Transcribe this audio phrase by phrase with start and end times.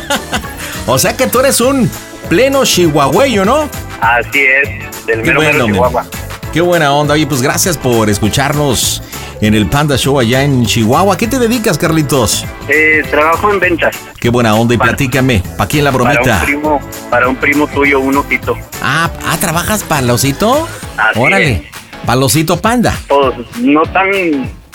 [0.87, 1.91] o sea que tú eres un
[2.33, 3.69] pleno chihuahueño, ¿no?
[4.01, 6.07] Así es, del mero, bueno, Chihuahua.
[6.51, 7.13] Qué buena onda.
[7.13, 9.03] Oye, pues gracias por escucharnos
[9.43, 11.19] en el Panda Show allá en Chihuahua.
[11.19, 12.47] ¿Qué te dedicas, Carlitos?
[12.69, 13.95] Eh, trabajo en ventas.
[14.19, 15.43] Qué buena onda y platícame.
[15.59, 16.23] ¿Para quién la bromita?
[16.23, 18.57] Para un primo, para un primo tuyo, un osito.
[18.81, 20.67] Ah, ah ¿trabajas para el osito?
[20.97, 21.71] Así Órale.
[22.07, 22.99] ¿Para el osito panda?
[23.09, 24.11] Pues no tan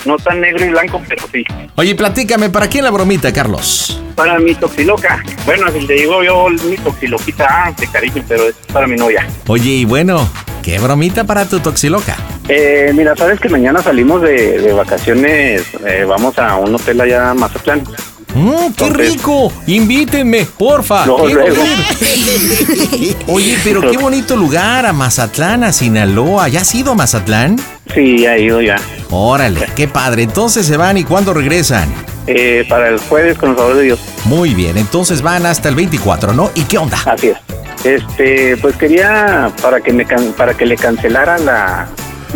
[0.08, 1.44] no tan negro y blanco, pero sí.
[1.76, 4.02] Oye, platícame, ¿para quién la bromita, Carlos?
[4.16, 5.22] Para mi toxiloca.
[5.46, 9.28] Bueno, si te digo yo mi toxiloquita, ah, de cariño, pero es para mi novia.
[9.48, 10.28] Oye, y bueno,
[10.64, 12.16] ¿qué bromita para tu toxiloca?
[12.48, 17.40] Eh, mira, sabes que mañana salimos de, vacaciones, eh, vamos a un hotel allá en
[17.40, 17.84] Mazatlán.
[18.38, 19.52] ¡Mmm, qué rico!
[19.66, 21.06] Invítenme, porfa.
[23.28, 26.48] Oye, pero qué bonito lugar, a Mazatlán, a Sinaloa.
[26.48, 27.56] ¿Ya has ido a Mazatlán?
[27.96, 28.76] Sí, ha ido ya.
[29.10, 30.22] Órale, qué padre.
[30.24, 31.92] Entonces se van y cuándo regresan?
[32.28, 34.00] Eh, para el jueves, con el favor de Dios.
[34.26, 36.52] Muy bien, entonces van hasta el 24, ¿no?
[36.54, 37.00] ¿Y qué onda?
[37.06, 37.38] Así es.
[37.84, 41.88] Este, pues quería para que me para que le cancelaran la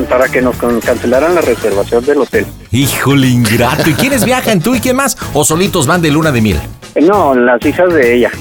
[0.09, 2.45] para que nos cancelaran la reservación del hotel.
[2.71, 3.89] Híjole, ingrato.
[3.89, 4.61] ¿Y quiénes viajan?
[4.61, 5.17] ¿Tú y quién más?
[5.33, 6.59] ¿O solitos van de luna de miel?
[7.01, 8.31] No, las hijas de ella.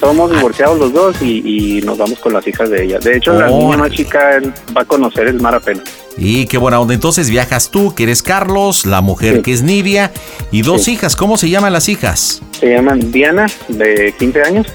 [0.00, 2.98] Somos divorciados los dos y, nos vamos con las hijas de ella.
[2.98, 4.40] De hecho, la niña más chica
[4.76, 5.84] va a conocer el mar apenas.
[6.16, 6.94] Y qué buena onda.
[6.94, 10.12] Entonces viajas tú, que eres Carlos, la mujer que es Nidia,
[10.50, 11.14] y dos hijas.
[11.14, 12.42] ¿Cómo se llaman las hijas?
[12.58, 14.66] Se llaman Diana, de 15 años,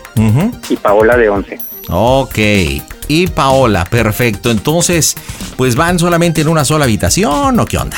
[0.70, 1.60] y Paola, de 11.
[1.90, 2.38] Ok.
[3.08, 4.52] Y Paola, perfecto.
[4.52, 5.16] Entonces,
[5.58, 7.98] pues van solamente en una sola habitación o qué onda?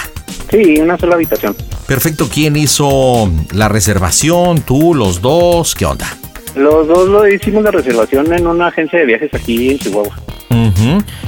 [0.49, 1.55] Sí, una sola habitación.
[1.87, 2.27] Perfecto.
[2.31, 4.61] ¿Quién hizo la reservación?
[4.61, 5.75] ¿Tú, los dos?
[5.75, 6.07] ¿Qué onda?
[6.55, 10.15] Los dos lo hicimos la reservación en una agencia de viajes aquí en Chihuahua.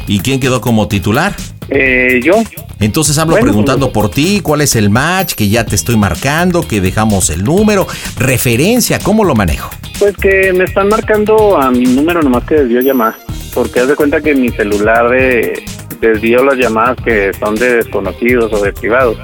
[0.07, 1.33] ¿Y quién quedó como titular?
[1.69, 2.35] Eh, yo.
[2.79, 6.67] Entonces hablo preguntando pues, por ti, cuál es el match, que ya te estoy marcando,
[6.67, 7.87] que dejamos el número,
[8.17, 9.69] referencia, ¿cómo lo manejo?
[9.99, 13.15] Pues que me están marcando a mi número nomás que desvió llamadas,
[13.53, 15.63] porque haz de cuenta que mi celular de,
[16.09, 19.17] desvió las llamadas que son de desconocidos o de privados.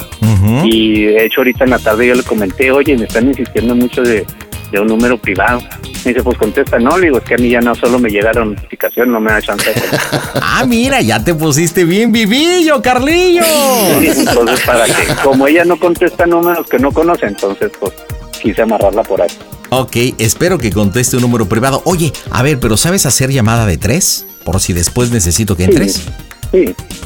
[0.63, 4.01] Y de hecho ahorita en la tarde yo le comenté, oye, me están insistiendo mucho
[4.01, 4.25] de,
[4.71, 5.61] de un número privado.
[6.05, 8.09] Me dice, pues contesta, no, le digo, es que a mí ya no solo me
[8.09, 9.69] llegaron notificación, no me da chance.
[10.35, 13.43] ah, mira, ya te pusiste bien vivillo, Carlillo.
[14.01, 17.93] entonces, para que, como ella no contesta números que no conoce, entonces, pues,
[18.41, 19.29] quise amarrarla por ahí.
[19.71, 21.81] Ok, espero que conteste un número privado.
[21.85, 24.25] Oye, a ver, pero ¿sabes hacer llamada de tres?
[24.43, 25.95] Por si después necesito que entres.
[25.95, 26.09] Sí.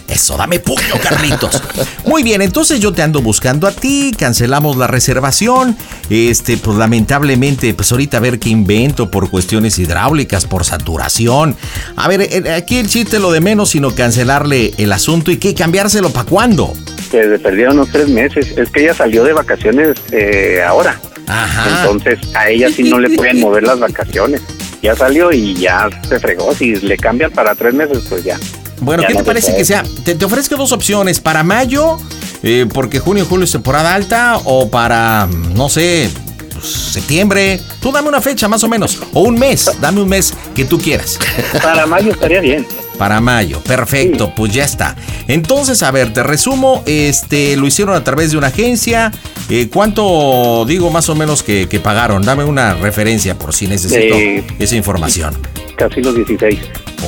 [0.08, 1.62] Eso, dame puño, Carlitos.
[2.06, 5.76] Muy bien, entonces yo te ando buscando a ti, cancelamos la reservación.
[6.10, 11.56] Este, pues lamentablemente, pues ahorita a ver qué invento por cuestiones hidráulicas, por saturación.
[11.96, 15.54] A ver, eh, aquí el chiste lo de menos, sino cancelarle el asunto y qué,
[15.54, 16.74] cambiárselo para cuándo.
[17.10, 18.58] Se perdieron unos tres meses.
[18.58, 21.00] Es que ella salió de vacaciones eh, ahora.
[21.28, 21.82] Ajá.
[21.82, 24.42] Entonces a ella sí no le pueden mover las vacaciones.
[24.82, 26.54] Ya salió y ya se fregó.
[26.54, 28.38] Si le cambian para tres meses, pues ya.
[28.80, 29.84] Bueno, ¿qué te parece que sea?
[30.04, 31.20] Te, ofrezco dos opciones.
[31.20, 31.98] Para mayo,
[32.42, 36.10] eh, porque junio y julio es temporada alta, o para, no sé,
[36.52, 37.60] pues, septiembre.
[37.82, 40.80] Tú dame una fecha más o menos, o un mes, dame un mes que tú
[40.80, 41.20] quieras.
[41.62, 42.66] Para mayo estaría bien.
[42.98, 44.96] Para mayo, perfecto, pues ya está.
[45.28, 49.12] Entonces, a ver, te resumo, este, lo hicieron a través de una agencia.
[49.50, 52.24] Eh, ¿Cuánto digo más o menos que, pagaron?
[52.24, 54.16] Dame una referencia por si necesito
[54.60, 55.36] esa información.
[55.76, 56.60] casi los 16.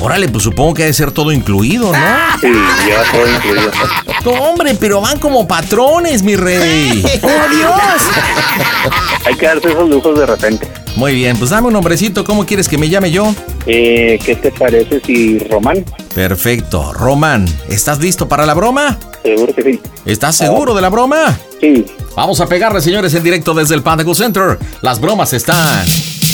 [0.02, 1.98] Órale, pues supongo que debe ser todo incluido, ¿no?
[2.40, 3.70] Sí, lleva todo incluido.
[4.24, 7.02] No, hombre, pero van como patrones, mi rey.
[7.22, 8.02] ¡Oh, Dios!
[9.24, 10.68] Hay que darse esos lujos de repente.
[10.96, 12.24] Muy bien, pues dame un nombrecito.
[12.24, 13.34] ¿Cómo quieres que me llame yo?
[13.66, 15.84] Eh, ¿Qué te parece si Román?
[16.14, 16.92] Perfecto.
[16.92, 18.98] Román, ¿estás listo para la broma?
[19.22, 19.80] Seguro que sí.
[20.04, 21.38] ¿Estás seguro de la broma?
[21.60, 21.84] Sí.
[22.14, 24.58] Vamos a pegarle, señores, en directo desde el Panda Go Center.
[24.80, 25.84] Las bromas están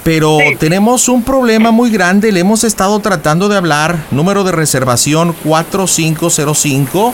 [0.03, 0.57] Pero Sí.
[0.57, 7.13] tenemos un problema muy grande, le hemos estado tratando de hablar, número de reservación 4505.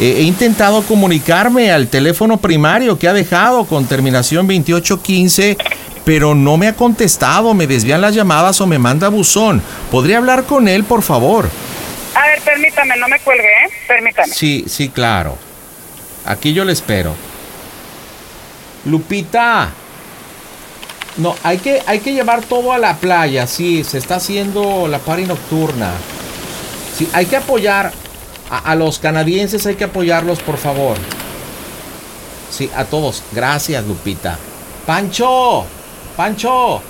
[0.00, 5.56] Eh, he intentado comunicarme al teléfono primario que ha dejado con terminación 2815,
[6.04, 9.62] pero no me ha contestado, me desvían las llamadas o me manda buzón.
[9.90, 11.48] ¿Podría hablar con él, por favor?
[12.14, 13.70] A ver, permítame, no me cuelgue, ¿eh?
[13.88, 14.32] Permítame.
[14.32, 15.36] Sí, sí, claro.
[16.26, 17.14] Aquí yo le espero.
[18.84, 19.70] Lupita.
[21.16, 24.98] No, hay que, hay que llevar todo a la playa, sí, se está haciendo la
[24.98, 25.92] party nocturna.
[26.96, 27.92] Sí, hay que apoyar
[28.50, 30.96] a, a los canadienses, hay que apoyarlos, por favor.
[32.50, 33.22] Sí, a todos.
[33.32, 34.38] Gracias, Lupita.
[34.86, 35.66] Pancho,
[36.16, 36.80] Pancho,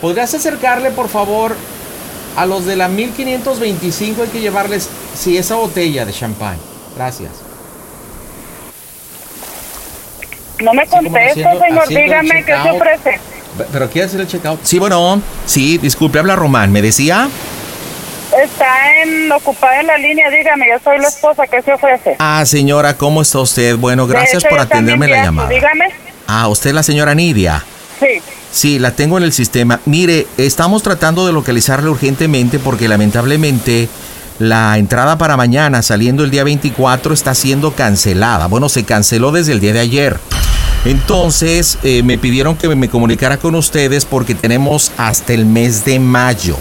[0.00, 1.56] ¿podrías acercarle, por favor,
[2.36, 4.22] a los de la 1525?
[4.22, 4.88] Hay que llevarles,
[5.18, 6.56] sí, esa botella de champán.
[6.96, 7.30] Gracias.
[10.62, 13.20] No me contesta, haciendo- señor, dígame, ¿qué se ofrece?
[13.58, 14.60] Pe- ¿Pero quiere hacer el checkout?
[14.64, 15.20] Sí, bueno.
[15.46, 16.72] Sí, disculpe, habla Román.
[16.72, 17.28] ¿Me decía?
[18.42, 22.16] Está en ocupada en la línea, dígame, yo soy la esposa, ¿qué se ofrece?
[22.18, 23.76] Ah, señora, ¿cómo está usted?
[23.76, 25.48] Bueno, gracias hecho, por atenderme la llamada.
[25.50, 25.84] Dígame.
[26.26, 27.62] Ah, usted es la señora Nidia.
[28.00, 28.20] Sí.
[28.54, 29.80] Sí, la tengo en el sistema.
[29.84, 33.88] Mire, estamos tratando de localizarla urgentemente porque lamentablemente
[34.38, 38.46] la entrada para mañana, saliendo el día 24, está siendo cancelada.
[38.46, 40.20] Bueno, se canceló desde el día de ayer.
[40.84, 45.98] Entonces, eh, me pidieron que me comunicara con ustedes porque tenemos hasta el mes de
[45.98, 46.56] mayo.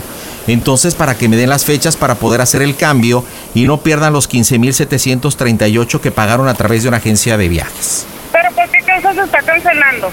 [0.48, 3.24] Entonces, para que me den las fechas para poder hacer el cambio
[3.54, 8.08] y no pierdan los 15.738 que pagaron a través de una agencia de viajes.
[8.32, 10.12] ¿Pero por qué causa se está cancelando?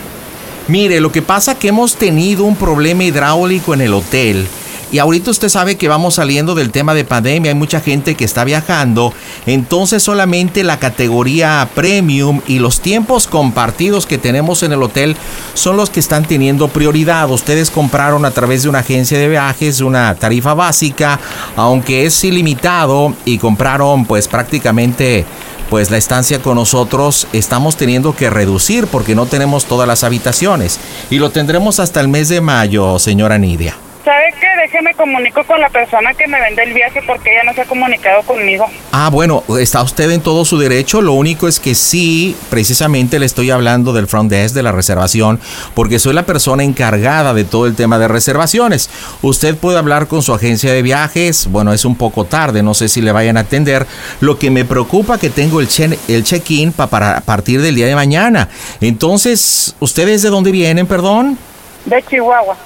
[0.71, 4.47] Mire, lo que pasa que hemos tenido un problema hidráulico en el hotel.
[4.93, 8.25] Y ahorita usted sabe que vamos saliendo del tema de pandemia, hay mucha gente que
[8.25, 9.13] está viajando,
[9.47, 15.17] entonces solamente la categoría premium y los tiempos compartidos que tenemos en el hotel
[15.55, 17.31] son los que están teniendo prioridad.
[17.31, 21.21] Ustedes compraron a través de una agencia de viajes una tarifa básica,
[21.57, 25.25] aunque es ilimitado y compraron pues prácticamente
[25.69, 30.81] pues la estancia con nosotros estamos teniendo que reducir porque no tenemos todas las habitaciones
[31.11, 33.77] y lo tendremos hasta el mes de mayo, señora Nidia.
[34.03, 34.47] ¿Sabe qué?
[34.63, 37.65] Déjeme comunico con la persona que me vende el viaje porque ella no se ha
[37.67, 38.65] comunicado conmigo.
[38.93, 41.03] Ah, bueno, está usted en todo su derecho.
[41.03, 45.39] Lo único es que sí, precisamente le estoy hablando del front desk de la reservación,
[45.75, 48.89] porque soy la persona encargada de todo el tema de reservaciones.
[49.21, 51.47] Usted puede hablar con su agencia de viajes.
[51.51, 53.87] Bueno, es un poco tarde, no sé si le vayan a atender.
[54.21, 57.87] Lo que me preocupa que tengo el, che- el check-in pa- para partir del día
[57.87, 58.49] de mañana.
[58.81, 61.37] Entonces, ¿ustedes de dónde vienen, perdón?
[61.85, 62.57] De Chihuahua.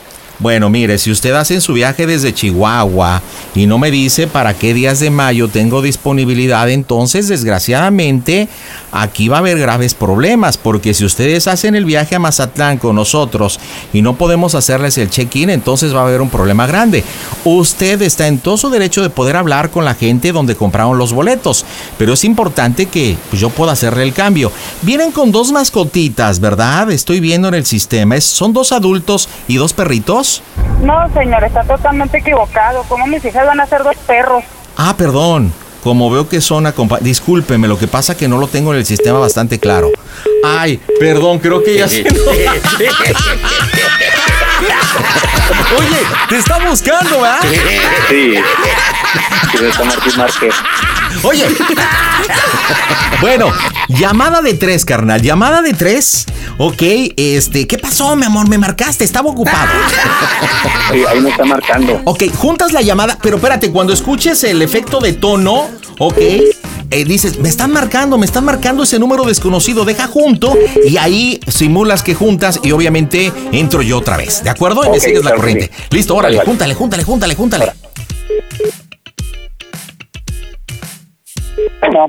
[0.40, 3.22] Bueno, mire, si usted hace su viaje desde Chihuahua
[3.54, 8.48] y no me dice para qué días de mayo tengo disponibilidad, entonces desgraciadamente
[8.90, 12.96] aquí va a haber graves problemas, porque si ustedes hacen el viaje a Mazatlán con
[12.96, 13.60] nosotros
[13.92, 17.04] y no podemos hacerles el check-in, entonces va a haber un problema grande.
[17.44, 21.12] Usted está en todo su derecho de poder hablar con la gente donde compraron los
[21.12, 21.64] boletos,
[21.96, 24.50] pero es importante que pues, yo pueda hacerle el cambio.
[24.82, 26.90] Vienen con dos mascotitas, ¿verdad?
[26.90, 28.20] Estoy viendo en el sistema.
[28.20, 30.23] ¿Son dos adultos y dos perritos?
[30.82, 32.84] No, señor, está totalmente equivocado.
[32.88, 34.44] ¿Cómo mis hijas van a ser dos perros?
[34.76, 35.52] Ah, perdón.
[35.82, 37.04] como veo que son acompañados.
[37.04, 39.90] Discúlpeme, lo que pasa que no lo tengo en el sistema bastante claro.
[40.42, 42.04] Ay, perdón, creo que ya se.
[45.78, 47.40] Oye, te está buscando, ¿verdad?
[48.08, 48.34] Sí.
[49.52, 50.54] Sí, Martín Márquez.
[51.22, 51.46] Oye.
[53.20, 53.52] Bueno,
[53.88, 55.22] llamada de tres, carnal.
[55.22, 56.26] Llamada de tres.
[56.58, 56.82] Ok,
[57.16, 58.48] este, ¿qué pasó, mi amor?
[58.48, 59.72] Me marcaste, estaba ocupado.
[60.92, 62.00] Sí, ahí me está marcando.
[62.04, 65.68] Ok, juntas la llamada, pero espérate, cuando escuches el efecto de tono,
[65.98, 66.18] ok,
[66.94, 70.52] eh, dices, me están marcando, me están marcando ese número desconocido, deja junto
[70.86, 74.82] y ahí simulas que juntas y obviamente entro yo otra vez, ¿de acuerdo?
[74.84, 75.70] Y me Ok, sigues la corriente.
[75.72, 75.84] sí.
[75.90, 77.72] Listo, órale, Vale, júntale, júntale, júntale, júntale.
[81.92, 82.06] No,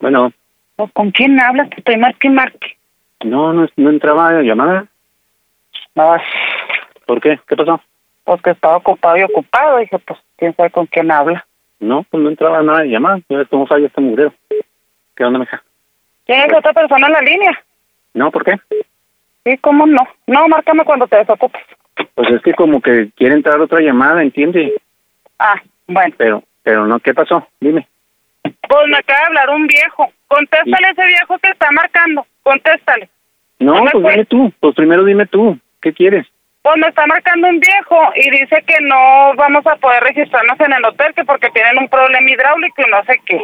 [0.00, 0.32] Bueno,
[0.76, 1.70] pues, ¿con quién hablas?
[1.70, 2.76] Te estoy marque marque.
[3.24, 4.86] no, no, no entraba la llamada.
[5.96, 6.20] Ay,
[7.06, 7.38] ¿Por qué?
[7.46, 7.80] ¿Qué pasó?
[8.24, 9.76] pues que estaba ocupado y ocupado.
[9.78, 11.46] Dije, pues, quién sabe con quién habla.
[11.80, 13.20] No, pues no entraba nada de llamada.
[13.28, 14.32] Ves cómo falla este mugrero.
[15.16, 15.62] ¿Qué onda, mija?
[16.24, 17.64] ¿Tienes otra persona en la línea?
[18.14, 18.54] No, ¿por qué?
[19.44, 20.06] Sí, ¿cómo no?
[20.26, 21.62] No, márcame cuando te desocupes.
[22.14, 24.74] Pues es que como que quiere entrar otra llamada, ¿entiende?
[25.38, 26.14] Ah, bueno.
[26.16, 27.46] Pero, pero no, ¿qué pasó?
[27.60, 27.86] Dime.
[28.42, 30.10] Pues me acaba de hablar un viejo.
[30.28, 32.26] Contéstale a ese viejo que está marcando.
[32.42, 33.08] Contéstale.
[33.58, 34.52] No, pues dime tú.
[34.60, 35.58] Pues primero dime tú.
[35.80, 36.26] ¿Qué quieres?
[36.64, 40.72] Pues me está marcando un viejo y dice que no vamos a poder registrarnos en
[40.72, 43.38] el hotel que porque tienen un problema hidráulico y no sé qué.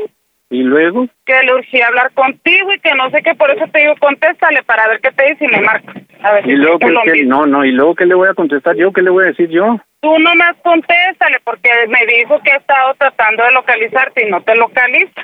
[0.48, 1.06] ¿Y luego?
[1.26, 4.62] Que le urgía hablar contigo y que no sé qué, por eso te digo, contéstale
[4.62, 5.92] para ver qué te dice y me marca.
[6.22, 7.28] A ver ¿Y si luego qué- mismo.
[7.28, 7.64] No, no.
[7.66, 8.90] ¿Y luego qué le voy a contestar yo?
[8.90, 9.76] ¿Qué le voy a decir yo?
[10.00, 14.54] Tú nomás contéstale porque me dijo que ha estado tratando de localizarte y no te
[14.56, 15.22] localiza.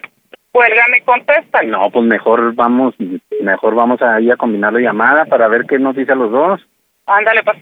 [0.53, 1.69] Cuélgame y contéstale.
[1.69, 2.95] No, pues mejor vamos,
[3.41, 6.31] mejor vamos a ir a combinar la llamada para ver qué nos dice a los
[6.31, 6.61] dos.
[7.07, 7.57] Ándale, pues.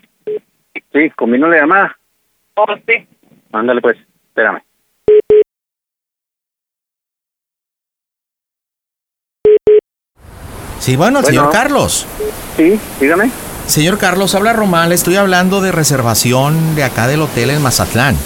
[0.74, 1.98] Sí, combino la llamada.
[2.56, 3.06] Oh, sí.
[3.52, 3.96] Ándale pues,
[4.28, 4.60] espérame.
[10.80, 11.38] Sí, bueno, el Bueno.
[11.40, 12.06] señor Carlos.
[12.56, 13.30] Sí, dígame.
[13.66, 18.16] Señor Carlos, habla Román, le estoy hablando de reservación de acá del hotel en Mazatlán.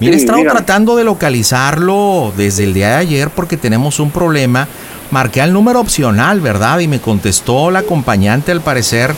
[0.00, 0.56] Mire, he estado dígame.
[0.56, 4.66] tratando de localizarlo desde el día de ayer porque tenemos un problema.
[5.12, 6.80] Marqué al número opcional, ¿verdad?
[6.80, 9.12] Y me contestó la acompañante, al parecer,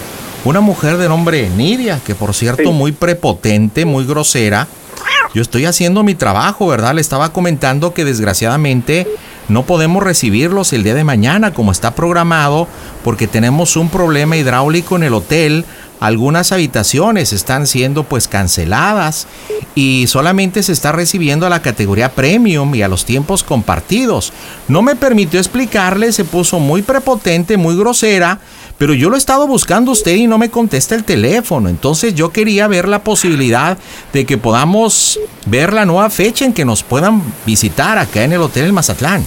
[0.45, 2.71] una mujer de nombre Nidia, que por cierto, Sí.
[2.71, 4.67] muy prepotente, muy grosera.
[5.35, 6.95] Yo estoy haciendo mi trabajo, ¿verdad?
[6.95, 9.07] Le estaba comentando que desgraciadamente
[9.49, 12.69] no podemos recibirlos el día de mañana como está programado
[13.03, 15.65] porque tenemos un problema hidráulico en el hotel.
[16.01, 19.27] Algunas habitaciones están siendo pues canceladas
[19.75, 24.33] y solamente se está recibiendo a la categoría premium y a los tiempos compartidos.
[24.69, 28.39] No me permitió explicarle, se puso muy prepotente, muy grosera,
[28.79, 31.69] pero yo lo he estado buscando a usted y no me contesta el teléfono.
[31.69, 33.79] Entonces yo quería ver la posibilidad
[34.13, 38.41] de que podamos ver la nueva fecha en que nos puedan visitar acá en el
[38.41, 39.25] Hotel El Mazatlán.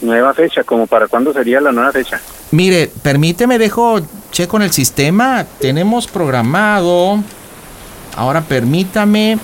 [0.00, 2.20] Nueva fecha, como para cuándo sería la nueva fecha.
[2.50, 4.00] Mire, permíteme, dejo
[4.30, 5.44] checo en el sistema.
[5.58, 7.22] Tenemos programado.
[8.16, 9.38] Ahora permítame.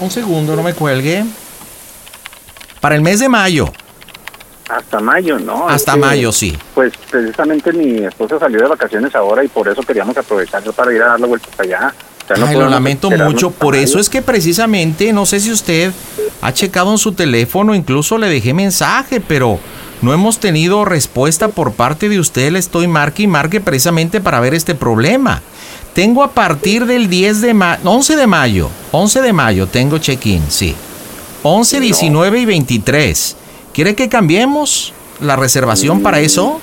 [0.00, 1.24] Un segundo, no me cuelgue.
[2.80, 3.70] Para el mes de mayo.
[4.68, 5.68] Hasta mayo, ¿no?
[5.68, 6.56] Hasta Es que, mayo, sí.
[6.74, 11.02] Pues precisamente mi esposa salió de vacaciones ahora y por eso queríamos aprovechar para ir
[11.02, 11.94] a dar la vuelta para allá.
[12.22, 13.50] O sea, no Ay, lo lamento mucho.
[13.50, 15.92] Por eso es que precisamente, no sé si usted
[16.42, 19.58] ha checado en su teléfono, incluso le dejé mensaje, pero
[20.02, 22.52] no hemos tenido respuesta por parte de usted.
[22.52, 25.40] Le estoy marque y marque precisamente para ver este problema.
[25.94, 30.42] Tengo a partir del 10 de mayo, 11 de mayo, 11 de mayo tengo check-in,
[30.50, 30.76] sí.
[31.42, 33.36] 11, 19 y 23.
[33.72, 36.60] ¿Quiere que cambiemos la reservación para eso?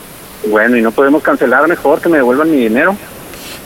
[0.50, 2.96] Bueno, y no podemos cancelar mejor que me devuelvan mi dinero.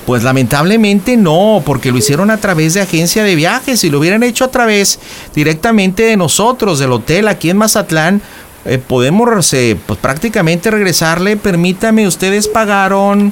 [0.05, 3.81] Pues lamentablemente no, porque lo hicieron a través de agencia de viajes.
[3.81, 5.00] Si lo hubieran hecho a través
[5.36, 8.22] directamente de nosotros, del hotel aquí en Mazatlán,
[8.65, 11.38] eh, podemos eh, pues, prácticamente regresarle.
[11.38, 13.31] Permítame, ustedes pagaron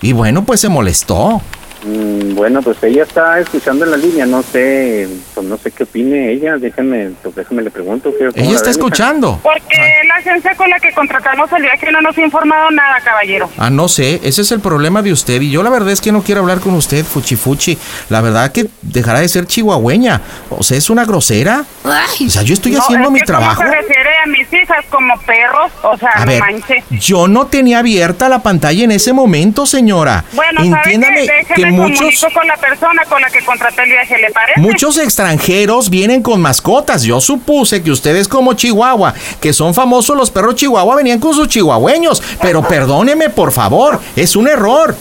[0.02, 1.42] Y bueno, pues se molestó.
[1.86, 5.84] Mm, bueno, pues ella está escuchando en la línea, no sé, pues no sé qué
[5.84, 8.12] opine ella, déjame, pues déjame le pregunto.
[8.18, 9.40] ¿qué- Ella la está escuchando.
[9.42, 13.50] Porque la agencia con la que contratamos el viaje no nos ha informado nada, caballero.
[13.58, 15.40] Ah, no sé, ese es el problema de usted.
[15.42, 17.78] Y yo la verdad es que no quiero hablar con usted, Fuchi Fuchi.
[18.10, 20.22] La verdad que dejará de ser chihuahueña.
[20.50, 21.64] O sea, es una grosera.
[21.86, 23.62] O sea, yo estoy No, haciendo es mi que ¿cómo trabajo.
[23.64, 25.72] se refiere a mis hijas como perros?
[25.84, 26.84] O sea, A no ver, manches.
[26.92, 30.26] yo no tenía abierta la pantalla en ese momento, señora.
[30.34, 31.54] Bueno, Entiéndame ¿sabe qué?
[31.54, 34.60] que Muchos, comunico con la persona con la que contraté el viaje, ¿le parece?
[34.60, 37.04] muchos extranjeros vienen con mascotas.
[37.04, 41.48] Yo supuse que ustedes como Chihuahua, que son famosos los perros Chihuahua, venían con sus
[41.48, 42.22] chihuahueños.
[42.42, 44.96] Pero perdóneme, por favor, es un error.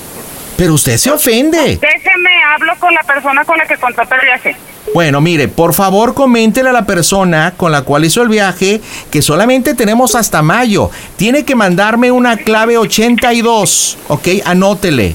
[0.56, 1.58] Pero usted se ofende.
[1.76, 4.56] Déjeme, hablo con la persona con la que contraté el viaje.
[4.94, 9.22] Bueno, mire, por favor coméntele a la persona con la cual hizo el viaje que
[9.22, 10.90] solamente tenemos hasta mayo.
[11.16, 14.28] Tiene que mandarme una clave 82, ¿ok?
[14.44, 15.14] Anótele.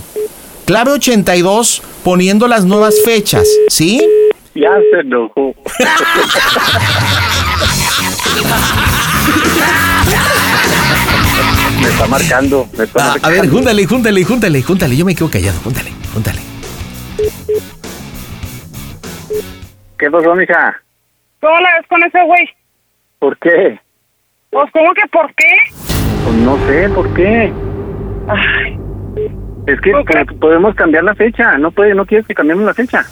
[0.66, 4.02] Clave 82 poniendo las nuevas fechas, ¿sí?
[4.56, 5.54] Ya se enojó.
[11.82, 13.42] me está marcando, me está Ah, a marcando.
[13.42, 14.98] ver, júntale, júntale, júntale, júntale.
[14.98, 16.40] Yo me quedo callado, júntale, júntale.
[19.98, 20.82] ¿Qué pasó, mija?
[21.42, 22.50] ¿Cómo la ves con ese güey?
[23.20, 23.80] ¿Por qué?
[24.52, 25.56] Pues, ¿cómo que por qué?
[26.26, 27.52] Pues no sé, ¿por qué?
[28.28, 28.78] Ay,
[29.68, 29.92] Es que
[30.40, 33.04] podemos cambiar la fecha, no puede, no quieres que cambiemos la fecha.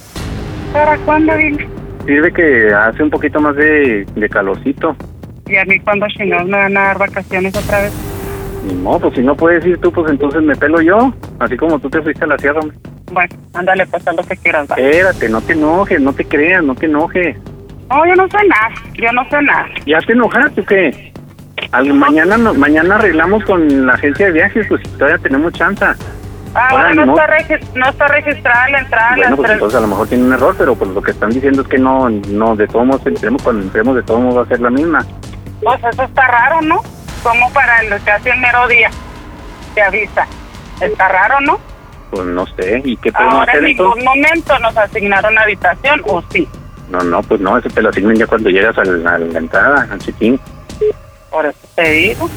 [0.74, 1.68] ¿para cuándo, dile?
[2.06, 4.96] Sirve que hace un poquito más de, de calorcito.
[5.48, 7.94] Y a mí cuando chingados me van a dar vacaciones otra vez.
[8.66, 11.14] Ni modo, pues si no puedes ir tú, pues entonces me pelo yo.
[11.40, 12.78] Así como tú te fuiste a la sierra, hombre.
[13.12, 14.76] Bueno, ándale, pues haz lo que quieras, va.
[14.76, 17.36] Espérate, no te enojes, no te creas, no te enojes.
[17.90, 19.66] No, yo no sé nada, yo no sé nada.
[19.86, 21.14] ¿Ya te enojaste o qué?
[21.74, 25.86] Al, mañana, no- mañana arreglamos con la agencia de viajes, pues todavía tenemos chance.
[26.54, 27.28] Ahora Ahora no, está
[27.76, 30.56] no está registrada la entrada a Bueno, pues entonces a lo mejor tiene un error,
[30.58, 33.64] pero pues lo que están diciendo es que no, no, de todos modos entremos, cuando
[33.64, 35.06] entremos de todos modos va a ser la misma.
[35.64, 36.82] Pues eso está raro, ¿no?
[37.24, 38.90] Como para el casi el mero día
[39.76, 40.28] te avisa.
[40.82, 41.60] Está raro, ¿no?
[42.10, 44.04] Pues no sé, ¿y qué podemos Ahora en hacer ningún entonces?
[44.06, 46.50] momento nos asignaron habitación, ¿o sí?
[46.90, 49.88] No, no, pues no, eso te lo asignan ya cuando llegas al- a la entrada,
[49.90, 50.38] al chiquín.
[51.30, 52.30] Por eso te digo.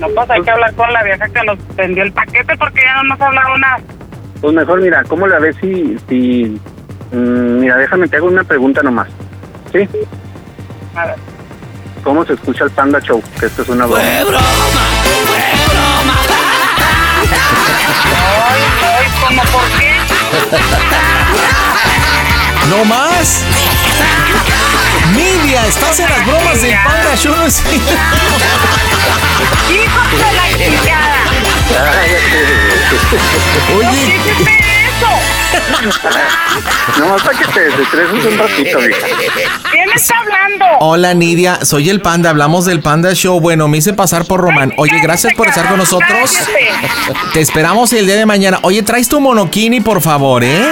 [0.00, 2.96] No, pues hay que hablar con la vieja que nos vendió el paquete porque ya
[2.96, 3.78] no nos ha hablado nada.
[4.40, 6.60] Pues mejor, mira, ¿cómo la ves si, si,
[7.12, 9.08] mm, mira, déjame, te hago una pregunta nomás,
[9.72, 9.88] ¿sí?
[10.94, 11.16] A ver.
[12.04, 13.22] ¿Cómo se escucha el Panda Show?
[13.40, 14.00] Que esto es una broma.
[18.48, 19.96] Ay, ay, ¿cómo por qué?
[22.70, 23.42] ¡No más!
[25.14, 27.34] Nidia, estás en las bromas del Panda Show.
[29.70, 31.24] ¡Hijos de la chingada!
[33.76, 34.66] Oye, ¿Qué es
[34.96, 35.10] eso?
[36.98, 39.06] No, para que te desestreses un ratito, mija.
[39.70, 40.64] ¿Quién está hablando?
[40.80, 43.38] Hola Nidia, soy el Panda, hablamos del Panda Show.
[43.40, 44.72] Bueno, me hice pasar por Román.
[44.78, 46.32] Oye, gracias por estar con nosotros.
[46.32, 46.70] Cállate.
[47.34, 48.58] Te esperamos el día de mañana.
[48.62, 50.64] Oye, traes tu monokini, por favor, ¿eh?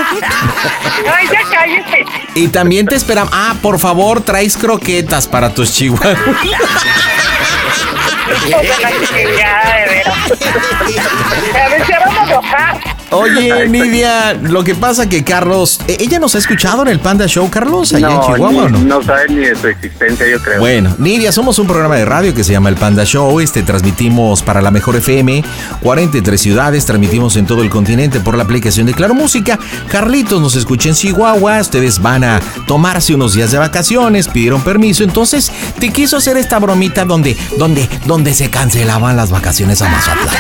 [1.14, 2.05] Ay, ya cállese.
[2.35, 3.33] Y también te esperamos.
[3.35, 6.18] Ah, por favor, traes croquetas para tus chihuahuas.
[13.16, 17.27] Oye, Nidia, lo que pasa que Carlos, ¿e- ¿ella nos ha escuchado en el Panda
[17.27, 18.79] Show, Carlos, allá en No, Chihuahua ni- o no?
[18.79, 20.59] no sabes ni de su existencia, yo creo.
[20.61, 23.40] Bueno, Nidia, somos un programa de radio que se llama El Panda Show.
[23.40, 25.42] Este transmitimos para la Mejor FM,
[25.83, 29.59] 43 ciudades, transmitimos en todo el continente por la aplicación de Claro Música.
[29.90, 35.05] Carlitos nos escucha en Chihuahua, ustedes van a tomarse unos días de vacaciones, pidieron permiso,
[35.05, 40.29] entonces te quiso hacer esta bromita donde, donde, donde se cancelaban las vacaciones a Mazatlán.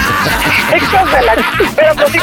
[1.76, 2.18] Pero pues si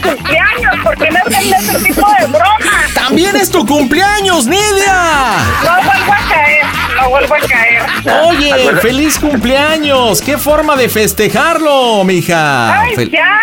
[0.00, 2.94] cumpleaños, ¿por qué no hacen ese tipo de bromas?
[2.94, 5.36] ¡También es tu cumpleaños, Nidia!
[5.64, 7.82] No vuelvo a caer, no vuelvo a caer.
[8.28, 10.20] Oye, feliz cumpleaños.
[10.22, 12.80] ¿Qué forma de festejarlo, mija?
[12.82, 13.40] ¡Ay, Fel- ya!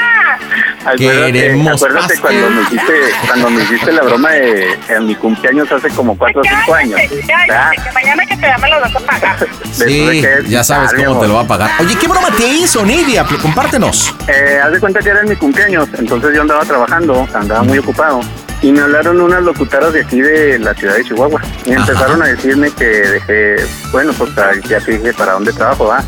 [0.86, 2.94] Acuérdate, Queremos acuérdate cuando me hiciste,
[3.26, 7.00] cuando me hiciste la broma de en mi cumpleaños hace como 4 o 5 años.
[7.00, 9.48] Cállate, cállate, que mañana que te llame lo vas a pagar.
[9.74, 11.72] Sí, ya sabes cómo te lo va a pagar.
[11.80, 13.26] Oye, ¿qué broma te hizo, Nidia?
[13.42, 14.13] Compártenos.
[14.28, 18.21] Eh, haz de cuenta que era mi cumpleaños, entonces yo andaba trabajando, andaba muy ocupado.
[18.62, 21.41] Y me hablaron unas locutoras de aquí de la ciudad de Chihuahua.
[21.65, 21.82] Y Ajá.
[21.82, 23.56] empezaron a decirme que dejé,
[23.91, 24.32] bueno, pues
[24.69, 26.01] ya te dije para dónde trabajo, ¿va?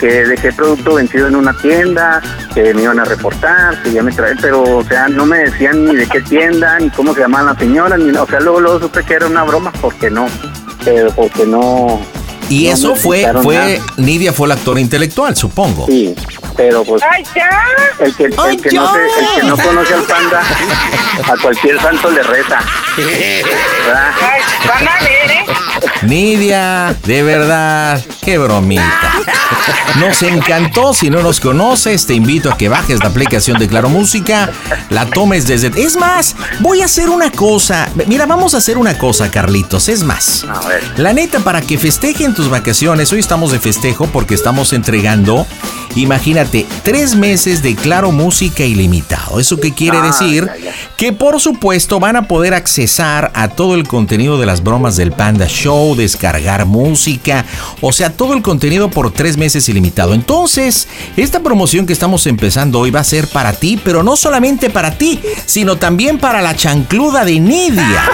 [0.00, 2.20] Que dejé producto vencido en una tienda,
[2.52, 5.84] que me iban a reportar, que ya me traen, pero, o sea, no me decían
[5.84, 8.80] ni de qué tienda, ni cómo se llamaban las señoras, ni O sea, luego, luego
[8.80, 10.26] supe que era una broma, porque no.
[10.84, 12.00] Pero porque no.
[12.48, 13.70] Y no eso fue, fue, nada.
[13.96, 15.86] Nidia fue el actor intelectual, supongo.
[15.86, 16.14] Sí,
[16.56, 17.50] Pero pues ¡Ay, ya!
[18.04, 20.42] el que, el, Ay, que no se- el que no conoce al panda,
[21.32, 22.58] a cualquier santo le reza.
[24.66, 25.44] Van a ver, ¿eh?
[26.02, 29.12] Nidia, de verdad, qué bromita.
[29.98, 30.92] Nos encantó.
[30.92, 34.50] Si no nos conoces, te invito a que bajes la aplicación de Claro Música,
[34.90, 35.68] la tomes desde.
[35.80, 37.88] Es más, voy a hacer una cosa.
[38.06, 39.88] Mira, vamos a hacer una cosa, Carlitos.
[39.88, 40.44] Es más,
[40.96, 45.46] la neta, para que festejen tus vacaciones, hoy estamos de festejo porque estamos entregando,
[45.94, 49.40] imagínate, tres meses de Claro Música ilimitado.
[49.40, 50.50] ¿Eso qué quiere decir?
[50.96, 52.54] Que por supuesto van a poder
[52.86, 57.46] a todo el contenido de las bromas del Panda Show, descargar música,
[57.80, 60.12] o sea, todo el contenido por tres meses ilimitado.
[60.12, 64.68] Entonces, esta promoción que estamos empezando hoy va a ser para ti, pero no solamente
[64.68, 68.04] para ti, sino también para la chancluda de Nidia.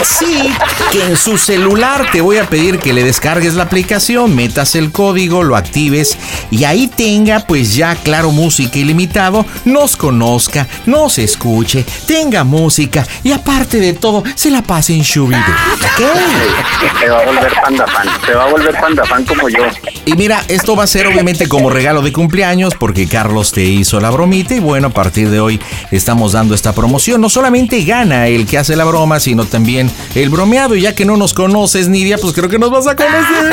[0.00, 0.48] Así
[0.92, 4.92] que en su celular te voy a pedir que le descargues la aplicación, metas el
[4.92, 6.16] código, lo actives
[6.52, 13.32] y ahí tenga pues ya claro música ilimitado, nos conozca, nos escuche, tenga música y
[13.32, 15.38] aparte de todo se la pase en Shubidu.
[15.38, 16.98] ¿ok?
[17.00, 18.08] Se va a volver panda fan.
[18.24, 19.64] Se va a volver panda fan como yo.
[20.04, 24.00] Y mira, esto va a ser obviamente como regalo de cumpleaños porque Carlos te hizo
[24.00, 27.20] la bromita y bueno, a partir de hoy estamos dando esta promoción.
[27.20, 30.74] No solamente gana el que hace la broma, sino también el bromeado.
[30.76, 33.52] Y ya que no nos conoces, Nidia, pues creo que nos vas a conocer.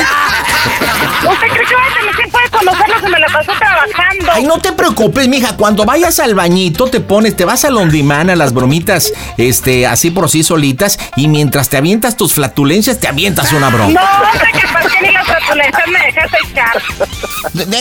[1.30, 4.32] ¿Usted cree que voy a tener tiempo de conocerlo que me la pasó trabajando?
[4.32, 5.56] Ay, no te preocupes, mija.
[5.56, 10.10] Cuando vayas al bañito, te pones, te vas al ondimán, a las bromitas, este, así
[10.10, 10.98] por sí solitas.
[11.16, 13.92] Y mientras te avientas tus flatulencias, te avientas una broma.
[13.92, 16.82] No, hombre, que para que ni las flatulencias me dejas echar.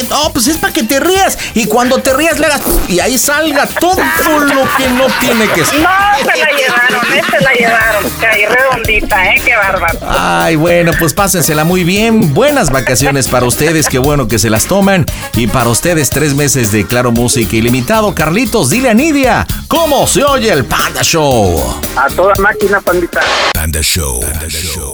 [0.10, 1.38] No, pues es para que te rías.
[1.54, 2.62] Y cuando te rías, le hagas.
[2.88, 4.00] Y ahí salga todo
[4.40, 5.80] lo que no tiene que ser.
[5.80, 7.22] No, se la llevaron, ¿eh?
[7.30, 8.12] Se la llevaron.
[8.20, 9.42] Caí redondita, ¿eh?
[9.44, 10.00] Qué bárbaro.
[10.08, 12.34] Ay, bueno, pues pásensela muy bien.
[12.34, 15.06] Buenas vacaciones para ustedes, qué bueno que se las toman.
[15.36, 18.14] Y para ustedes, tres meses de Claro Música Ilimitado.
[18.14, 21.82] Carlitos, dile a Nidia, ¿cómo se oye el Panda Show?
[21.96, 23.22] A toda máquina, pandita.
[23.54, 24.22] Panda Show.
[24.22, 24.94] Panda Show.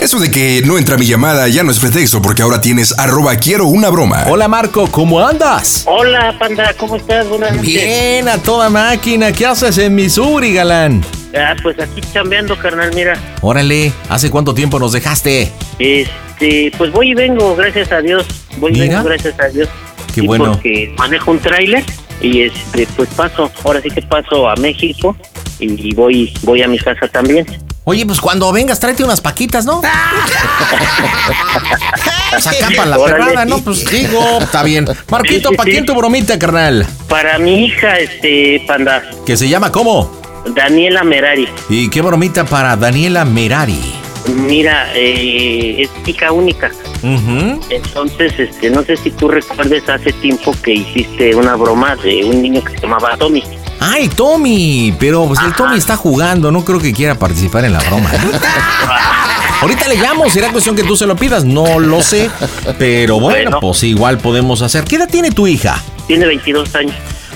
[0.00, 3.34] Eso de que no entra mi llamada ya no es pretexto porque ahora tienes arroba
[3.36, 4.26] quiero una broma.
[4.28, 5.84] Hola Marco, ¿cómo andas?
[5.86, 7.28] Hola, panda, ¿cómo estás?
[7.28, 7.66] Buenas noches.
[7.72, 9.32] Bien, a toda máquina.
[9.32, 11.04] ¿Qué haces en Missouri, galán?
[11.36, 13.18] Ah, pues aquí chambeando, carnal, mira.
[13.42, 15.50] Órale, ¿hace cuánto tiempo nos dejaste?
[15.80, 18.24] Este, pues voy y vengo, gracias a Dios.
[18.58, 18.96] Voy y Mira.
[18.98, 19.68] vengo, gracias a Dios.
[20.14, 20.52] Qué Sí, bueno.
[20.52, 21.84] Porque manejo un tráiler
[22.22, 25.16] y este, pues paso, ahora sí que paso a México
[25.58, 27.46] y voy, voy a mi casa también.
[27.90, 29.80] Oye, pues cuando vengas, tráete unas paquitas, ¿no?
[32.38, 33.60] Saca para la perrada, ¿no?
[33.60, 34.84] Pues digo, está bien.
[35.10, 36.86] Marquito, ¿para quién tu bromita, carnal?
[37.08, 40.20] Para mi hija, este, panda, Que se llama ¿cómo?
[40.54, 41.48] Daniela Merari.
[41.70, 43.94] ¿Y qué bromita para Daniela Merari?
[44.34, 46.70] Mira, eh, es hija única.
[47.02, 47.58] Ujú.
[47.70, 52.42] Entonces, este, no sé si tú recuerdes hace tiempo que hiciste una broma de un
[52.42, 53.42] niño que se llamaba Tommy.
[53.80, 57.78] Ay, Tommy, pero pues el Tommy está jugando, no creo que quiera participar en la
[57.80, 58.10] broma.
[58.12, 58.18] ¿eh?
[59.60, 62.30] Ahorita le llamo, será cuestión que tú se lo pidas, no lo sé,
[62.78, 63.60] pero bueno, Bueno.
[63.60, 64.84] pues igual podemos hacer.
[64.84, 65.82] ¿Qué edad tiene tu hija?
[66.06, 66.94] Tiene 22 años.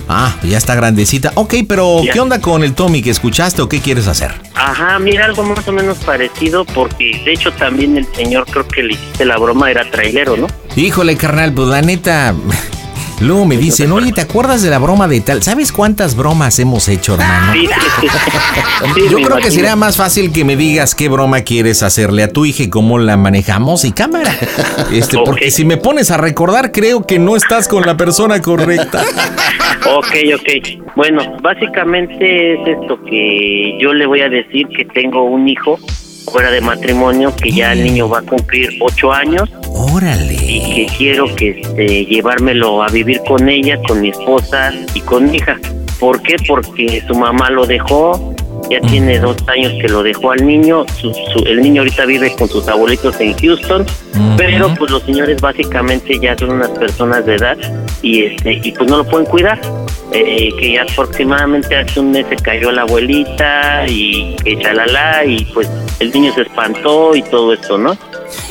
[0.09, 1.33] Ah, ya está grandecita.
[1.35, 2.13] Ok, pero Ya.
[2.13, 4.35] ¿qué onda con el Tommy que escuchaste o qué quieres hacer?
[4.55, 8.83] Ajá, mira, algo más o menos parecido, porque de hecho también el señor, creo que
[8.83, 10.47] le hiciste la broma, era trailero, ¿no?
[10.77, 12.35] Híjole, carnal, pues la neta.
[13.23, 15.45] Luego me dicen, oye, ¿te acuerdas de la broma de tal?
[15.45, 17.53] ¿Sabes cuántas bromas hemos hecho, hermano?
[17.53, 18.07] Sí, sí, sí.
[18.95, 22.29] Sí, Yo creo que sería más fácil que me digas qué broma quieres hacerle a
[22.29, 24.37] tu hija y cómo la manejamos y cámara.
[24.91, 29.05] Este, porque si me pones a recordar, creo que no estás con la persona correcta.
[29.85, 30.95] Ok, ok.
[30.95, 35.77] Bueno, básicamente es esto que yo le voy a decir que tengo un hijo
[36.31, 40.37] fuera de matrimonio, que ya el niño va a cumplir ocho años y Órale.
[40.37, 45.39] que quiero que este, llevármelo a vivir con ella, con mi esposa y con mi
[45.39, 45.59] hija.
[45.99, 46.37] ¿Por qué?
[46.47, 48.35] Porque su mamá lo dejó,
[48.71, 52.35] ya tiene dos años que lo dejó al niño, su- su- el niño ahorita vive
[52.37, 53.87] con sus abuelitos en Houston,
[54.37, 57.57] pero pues los señores básicamente ya son unas personas de edad
[58.03, 59.61] y este y pues no lo pueden cuidar.
[60.15, 65.43] Eh, que ya aproximadamente hace un mes se cayó la abuelita y que chalala y
[65.55, 65.67] pues
[66.03, 67.97] el niño se espantó y todo esto, ¿no?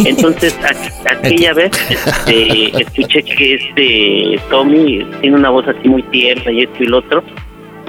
[0.06, 0.58] Entonces,
[1.10, 6.84] aquella vez este, escuché que este Tommy tiene una voz así muy tierna y esto
[6.84, 7.24] y lo otro.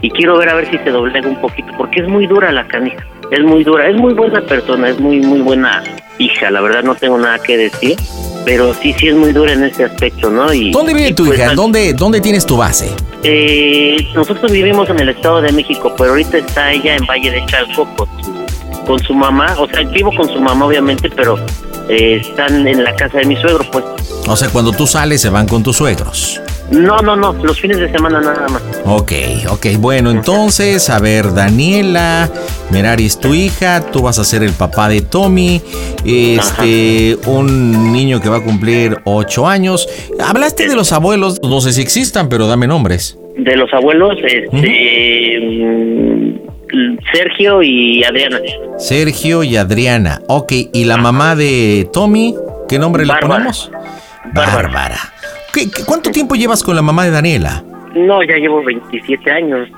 [0.01, 2.67] Y quiero ver a ver si se doblega un poquito, porque es muy dura la
[2.67, 3.07] canija.
[3.31, 5.83] Es muy dura, es muy buena persona, es muy, muy buena
[6.19, 6.51] hija.
[6.51, 7.97] La verdad no tengo nada que decir,
[8.45, 10.53] pero sí, sí es muy dura en ese aspecto, ¿no?
[10.53, 11.55] Y, ¿Dónde vive y tu pues, hija?
[11.55, 12.91] ¿Dónde, ¿Dónde tienes tu base?
[13.25, 17.47] eh, nosotros vivimos en el Estado de México, pero ahorita está ella en Valle de
[17.47, 18.32] Chalco con su,
[18.87, 19.55] con su mamá.
[19.59, 21.39] O sea, vivo con su mamá, obviamente, pero
[21.89, 23.85] eh, están en la casa de mi suegro, pues.
[24.29, 26.41] O sea, cuando tú sales se van con tus suegros.
[26.71, 28.63] No, no, no, los fines de semana nada más.
[28.87, 29.13] Ok,
[29.51, 29.67] ok.
[29.79, 32.31] Bueno, entonces, a ver, Daniela,
[32.71, 35.61] Merari es tu hija, tú vas a ser el papá de Tommy,
[36.05, 39.87] este, un niño que va a cumplir ocho años.
[40.19, 43.19] Hablaste de los abuelos, no sé si existan, pero dame nombres.
[43.37, 45.39] De los abuelos, este,
[47.13, 48.39] Sergio y Adriana.
[48.79, 50.21] Sergio y Adriana.
[50.29, 52.35] Ok, ¿y la mamá de Tommy?
[52.69, 53.35] ¿Qué nombre le Bárbara.
[53.35, 53.71] ponemos?
[54.35, 54.99] Bárbara.
[55.53, 57.63] ¿Qué- qué- cuánto tiempo llevas con la mamá de Daniela?
[57.95, 59.69] No, ya llevo 27 años.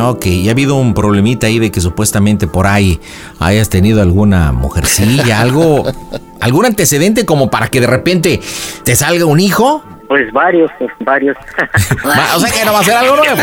[0.00, 3.00] Ok, y ha habido un problemita ahí de que supuestamente por ahí
[3.40, 5.84] hayas tenido alguna mujercilla, algo,
[6.40, 8.40] algún antecedente como para que de repente
[8.84, 9.82] te salga un hijo.
[10.08, 11.36] Pues varios, pues, varios.
[12.06, 13.36] Va- O sea que no va a ser algo nuevo.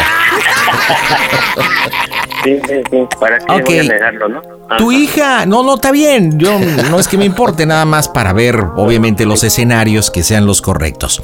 [2.43, 3.65] sí, sí, sí, ¿Para qué Ok.
[3.65, 4.41] voy a negarlo, no?
[4.77, 6.39] Tu hija, no, no, está bien.
[6.39, 6.57] Yo
[6.89, 10.61] no es que me importe nada más para ver, obviamente, los escenarios que sean los
[10.61, 11.21] correctos.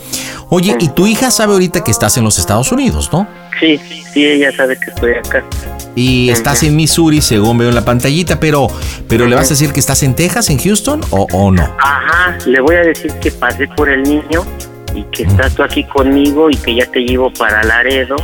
[0.49, 3.27] Oye, y tu hija sabe ahorita que estás en los Estados Unidos, ¿no?
[3.59, 3.77] Sí,
[4.13, 5.43] sí, ella sabe que estoy acá.
[5.95, 8.67] Y estás en Missouri, según veo en la pantallita, pero,
[9.07, 11.63] pero ¿le vas a decir que estás en Texas, en Houston, o, o no?
[11.79, 14.45] Ajá, le voy a decir que pasé por el niño
[14.93, 18.15] y que estás tú aquí conmigo y que ya te llevo para Laredo,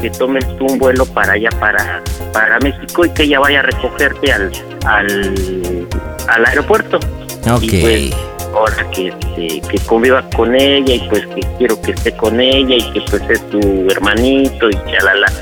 [0.00, 3.62] que tomes tú un vuelo para allá, para, para México y que ella vaya a
[3.62, 4.50] recogerte al,
[4.84, 5.88] al,
[6.28, 6.98] al aeropuerto.
[7.50, 7.62] Ok.
[7.62, 8.16] Y pues,
[8.54, 12.92] ahora que, que conviva con ella y pues que quiero que esté con ella y
[12.92, 13.58] que pues es tu
[13.90, 15.32] hermanito y chalala.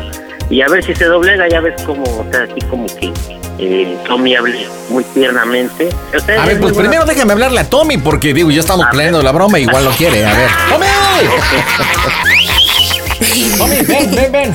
[0.51, 3.12] Y a ver si se doblega, ya ves como, o sea, así como que
[3.61, 5.90] eh, Tommy hable muy tiernamente.
[6.16, 8.87] O sea, A ver, es pues primero déjame hablarle a Tommy, porque digo, ya estamos
[8.90, 10.25] planeando la broma, igual lo quiere.
[10.25, 10.49] A ver.
[10.70, 10.87] ¡Tommy!
[13.59, 14.55] Tommy, ven, ven, ven.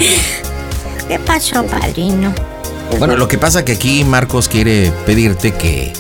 [1.08, 2.34] ¿Qué pasó, padrino?
[2.98, 5.94] Bueno, lo que pasa que aquí Marcos quiere pedirte que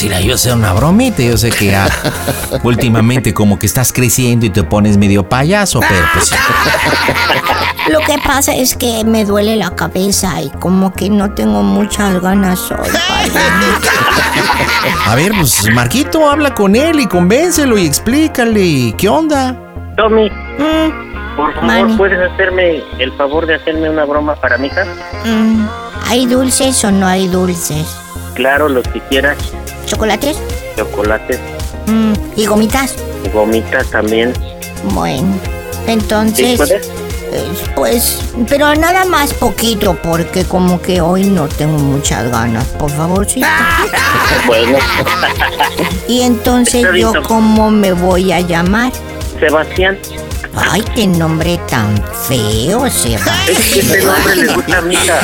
[0.00, 1.22] si le ayudas a hacer una bromita.
[1.22, 1.86] Yo sé que ah,
[2.62, 6.30] últimamente como que estás creciendo y te pones medio payaso, pero pues
[7.90, 12.18] Lo que pasa es que me duele la cabeza y como que no tengo muchas
[12.22, 12.88] ganas hoy,
[15.06, 19.54] a ver, pues Marquito, habla con él y convéncelo y explícale qué onda.
[19.98, 21.96] Tommy, Mm, por favor, Mani.
[21.96, 24.84] ¿puedes hacerme el favor de hacerme una broma para mi hija?
[25.26, 25.68] mm,
[26.08, 27.86] ¿Hay dulces o no hay dulces?
[28.40, 29.36] Claro, lo que quieras.
[29.84, 30.38] ¿Chocolates?
[30.74, 31.38] Chocolates,
[31.86, 32.94] Mm, ¿Y gomitas?
[33.34, 34.32] gomitas también.
[34.94, 35.34] Bueno,
[35.84, 36.56] ¿Sí entonces...
[36.56, 36.86] puedes?
[37.32, 42.90] eh, Pues, pero nada más poquito, porque como que hoy no tengo muchas ganas, por
[42.90, 43.42] favor, sí.
[44.46, 44.78] Bueno,
[46.08, 48.90] Y entonces yo cómo me voy a llamar.
[49.38, 49.98] Sebastián,
[50.56, 51.94] Ay, qué nombre tan
[52.26, 53.36] feo, Sebastián.
[53.48, 55.18] es que este nombre le gusta a mi hija.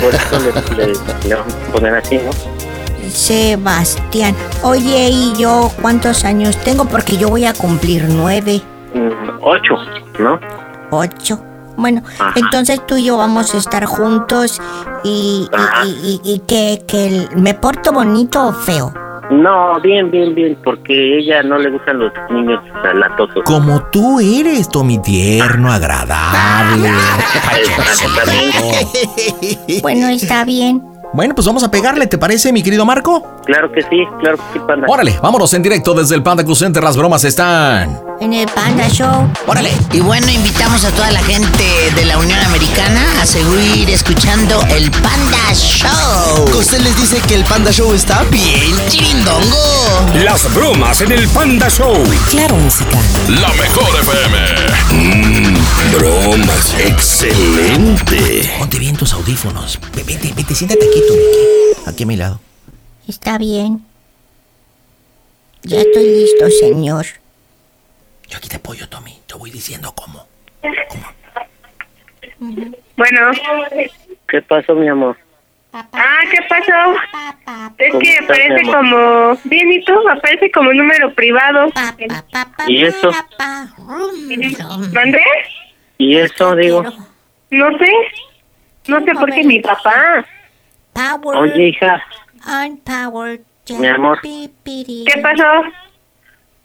[0.00, 0.38] Por eso
[0.76, 2.30] le, le- le vamos a poner así, ¿no?
[3.10, 4.34] Sebastián.
[4.62, 6.84] Oye, ¿y yo cuántos años tengo?
[6.86, 8.62] Porque yo voy a cumplir nueve,
[8.94, 9.10] Mm,
[9.42, 9.74] ocho,
[10.18, 10.38] ¿no?
[10.90, 11.40] ocho.
[11.76, 12.32] Bueno, Ajá.
[12.36, 14.60] entonces tú y yo vamos a estar juntos
[15.04, 15.86] y, y- Ajá.
[15.86, 18.92] y, y- y que, que el- me porto bonito o feo.
[19.30, 22.60] No, bien, bien, bien, porque ella no le gustan los niños
[22.94, 23.44] latosos.
[23.44, 26.90] Como tú eres, Tommy, tierno, agradable.
[29.82, 30.82] Bueno, está bien.
[31.12, 33.40] Bueno, pues vamos a pegarle, ¿te parece, mi querido Marco?
[33.44, 34.86] Claro que sí, claro que sí, panda.
[34.88, 36.82] Órale, vámonos en directo desde el Panda Cool Center.
[36.84, 38.00] Las bromas están.
[38.20, 39.28] En el Panda Show.
[39.46, 39.72] Órale.
[39.92, 41.64] Y bueno, invitamos a toda la gente
[41.96, 46.56] de la Unión Americana a seguir escuchando el Panda Show.
[46.56, 50.12] Usted les dice que el Panda Show está Bien chirindongo.
[50.22, 51.94] Las bromas en el Panda Show.
[52.30, 52.98] Claro, música.
[53.28, 54.38] La mejor FM.
[54.92, 55.39] Mmm,
[55.96, 56.74] bromas.
[56.80, 58.50] Excelente.
[58.58, 59.78] Ponte bien tus audífonos.
[59.94, 61.20] Ve- Vete, vete, siéntate aquí, Tommy.
[61.22, 62.40] Aquí, aquí a mi lado.
[63.08, 63.84] Está bien.
[65.62, 67.06] Ya estoy listo, señor.
[68.28, 69.18] Yo aquí te apoyo, Tommy.
[69.26, 70.26] Te voy diciendo cómo.
[72.96, 73.30] Bueno.
[74.28, 75.16] ¿Qué pasó, mi amor?
[75.72, 76.94] Ah, ¿qué pasó?
[77.78, 79.38] Es ¿Cómo que estás, aparece como...
[79.44, 79.92] Bien, ¿y tú?
[80.08, 81.70] Aparece como número privado.
[82.66, 83.10] ¿Y eso?
[84.92, 85.22] ¿Mandé?
[86.00, 86.82] ¿Y eso, digo?
[87.50, 87.92] No sé.
[88.88, 90.24] No sé por qué mi papá.
[90.94, 91.38] Power.
[91.38, 92.02] Oye, hija,
[92.64, 93.42] Unpowered.
[93.78, 94.18] Mi amor.
[94.22, 95.44] ¿Qué pasó?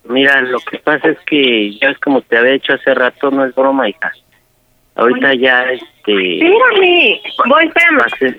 [0.06, 3.44] mira, lo que pasa es que ya es como te había dicho hace rato, no
[3.44, 4.14] es broma, hija.
[4.96, 6.36] Ahorita ya, este...
[6.36, 7.20] Espérame.
[7.48, 8.38] Voy, espérame.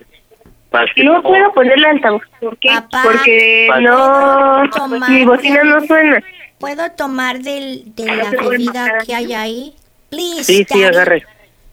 [0.70, 2.22] pasé No puedo ponerle altavoz.
[2.40, 2.70] ¿Por qué?
[2.70, 3.02] Papá.
[3.02, 4.62] Porque no...
[5.10, 6.22] Mi bocina no suena.
[6.58, 9.76] ¿Puedo tomar del, de la bebida que hay ahí?
[10.10, 11.24] Please, Sí, sí, agarre,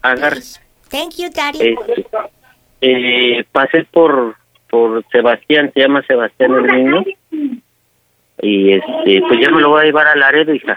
[0.02, 0.42] agarre.
[0.90, 1.60] Thank you, Daddy.
[1.78, 2.06] Este,
[2.82, 4.36] eh, pasé por
[4.70, 7.04] por Sebastián, se llama Sebastián el niño.
[8.42, 10.76] y este pues ya me lo voy a llevar a Laredo hija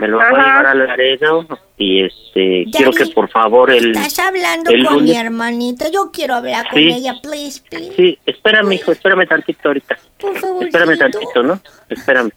[0.00, 4.18] me lo voy a llevar a Laredo y este quiero que por favor el Estás
[4.26, 5.84] hablando el con mi hermanita.
[5.92, 6.88] Yo quiero hablar con Sí.
[6.88, 7.92] ella, please, please.
[7.94, 10.64] sí espérame hijo espérame tantito ahorita Por favor.
[10.64, 12.30] espérame tantito no espérame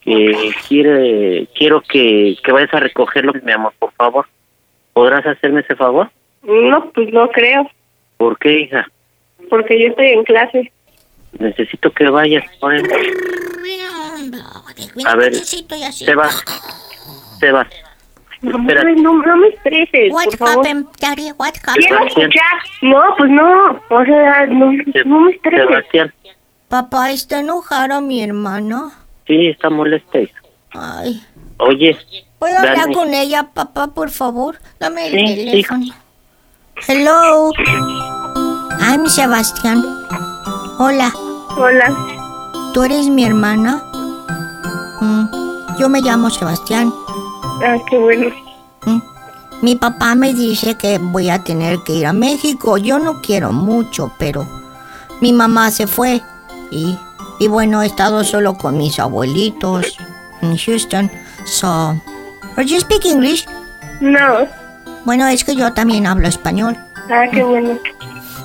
[0.00, 4.26] que quiere quiero que que vayas a recogerlo mi amor por favor
[4.92, 6.10] podrás hacerme ese favor
[6.42, 7.70] No, pues no creo,
[8.16, 8.86] ¿por qué hija?
[9.50, 10.72] porque yo estoy en clase.
[11.38, 12.82] necesito que vayas por él
[15.06, 16.44] a ver Sebas
[17.40, 17.68] Sebas
[18.42, 20.66] No, no, no me estreses, What por favor.
[20.66, 21.30] happened, Daddy?
[21.38, 22.08] What Quiero happened?
[22.08, 22.58] escuchar.
[22.82, 23.80] No, pues no.
[23.90, 24.72] O sea, no,
[25.04, 25.60] no me estreses.
[25.68, 26.12] Sebastián
[26.68, 28.90] Papá, ¿está enojada mi hermana?
[29.26, 30.18] Sí está molesta.
[30.74, 31.22] Ay.
[31.58, 31.96] oye
[32.38, 34.58] ¿Puedo hablar con ella, papá, por favor?
[34.80, 35.84] Dame el Sí, teléfono.
[36.88, 37.50] Hello.
[38.80, 39.84] I'm Sebastián.
[40.78, 41.12] Hola.
[41.56, 41.94] Hola.
[42.74, 43.80] ¿Tú eres mi hermana?
[45.00, 46.92] Mm, Yo me llamo Sebastián.
[47.64, 48.26] Ah, qué bueno.
[48.86, 49.00] Mm.
[49.62, 52.76] Mi papá me dice que voy a tener que ir a México.
[52.78, 54.44] Yo no quiero mucho, pero
[55.20, 56.20] mi mamá se fue.
[56.72, 56.98] Y,
[57.42, 59.98] y bueno, he estado solo con mis abuelitos
[60.42, 61.10] en Houston.
[61.44, 62.00] So,
[62.56, 63.48] ¿Are you speak English?
[64.00, 64.46] No.
[65.04, 66.76] Bueno, es que yo también hablo español.
[67.10, 67.80] Ah, qué bueno.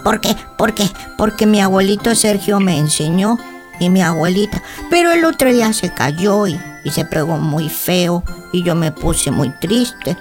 [0.03, 0.35] ¿Por qué?
[0.57, 0.85] ¿Por qué?
[1.15, 3.37] Porque mi abuelito Sergio me enseñó
[3.79, 4.63] y mi abuelita.
[4.89, 8.91] Pero el otro día se cayó y, y se pegó muy feo y yo me
[8.91, 10.17] puse muy triste.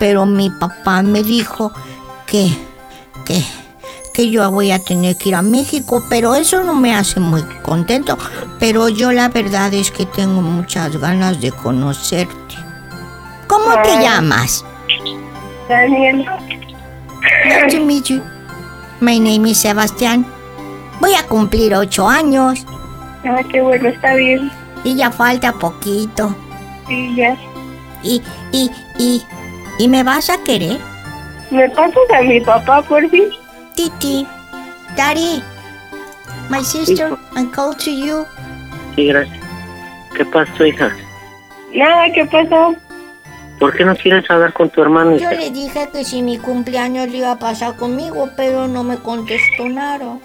[0.00, 1.72] Pero mi papá me dijo
[2.26, 2.50] que,
[3.24, 3.40] que,
[4.16, 7.42] que yo voy a tener que ir a México, pero eso no me hace muy
[7.62, 8.16] contento.
[8.58, 12.54] Pero yo la verdad es que tengo muchas ganas de conocerte.
[13.46, 14.64] ¿Cómo te llamas?
[15.68, 16.24] Daniel.
[17.44, 18.22] Nice to meet you.
[19.00, 20.24] My name is Sebastián.
[20.98, 22.64] Voy a cumplir ocho años.
[23.22, 24.50] Ah, qué bueno, está bien.
[24.82, 26.34] Y ya falta poquito.
[26.88, 27.36] Sí, ya.
[28.02, 29.22] Y, y, y,
[29.78, 30.78] ¿y me vas a querer?
[31.50, 33.24] ¿Me pasas a mi papá, por fin?
[33.76, 34.26] Titi.
[34.96, 35.42] Daddy.
[36.50, 38.24] My sister, I call to you.
[38.94, 39.38] sí gracias
[40.16, 40.90] ¿qué pasó hija?
[41.74, 42.74] Nada, ¿qué pasó?
[43.60, 47.08] ¿por qué no quieres hablar con tu hermano Yo le dije que si mi cumpleaños
[47.08, 50.18] le iba a pasar conmigo, pero no me contestó nada.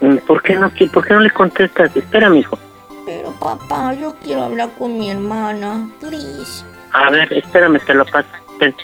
[0.00, 1.96] Mm, ¿por qué no por qué no le contestas?
[1.96, 2.58] espérame hijo
[3.06, 5.88] Pero papá, yo quiero hablar con mi hermana.
[6.00, 6.64] Please.
[6.92, 8.74] a ver espérame te lo paso Ven.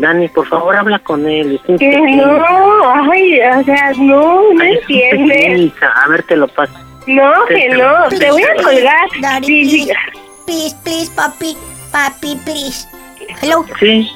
[0.00, 4.78] Dani por favor habla con él es Que no, ay, o sea, no, no Ay,
[4.80, 5.72] entiendes.
[5.82, 6.72] a ver te lo paso
[7.06, 9.08] No, que no, te voy a colgar.
[9.20, 9.84] Daddy, Sí, sí.
[9.86, 9.94] please.
[10.46, 11.56] Please, please, papi.
[11.92, 12.86] Papi, please.
[13.40, 13.64] Hello.
[13.78, 14.10] sí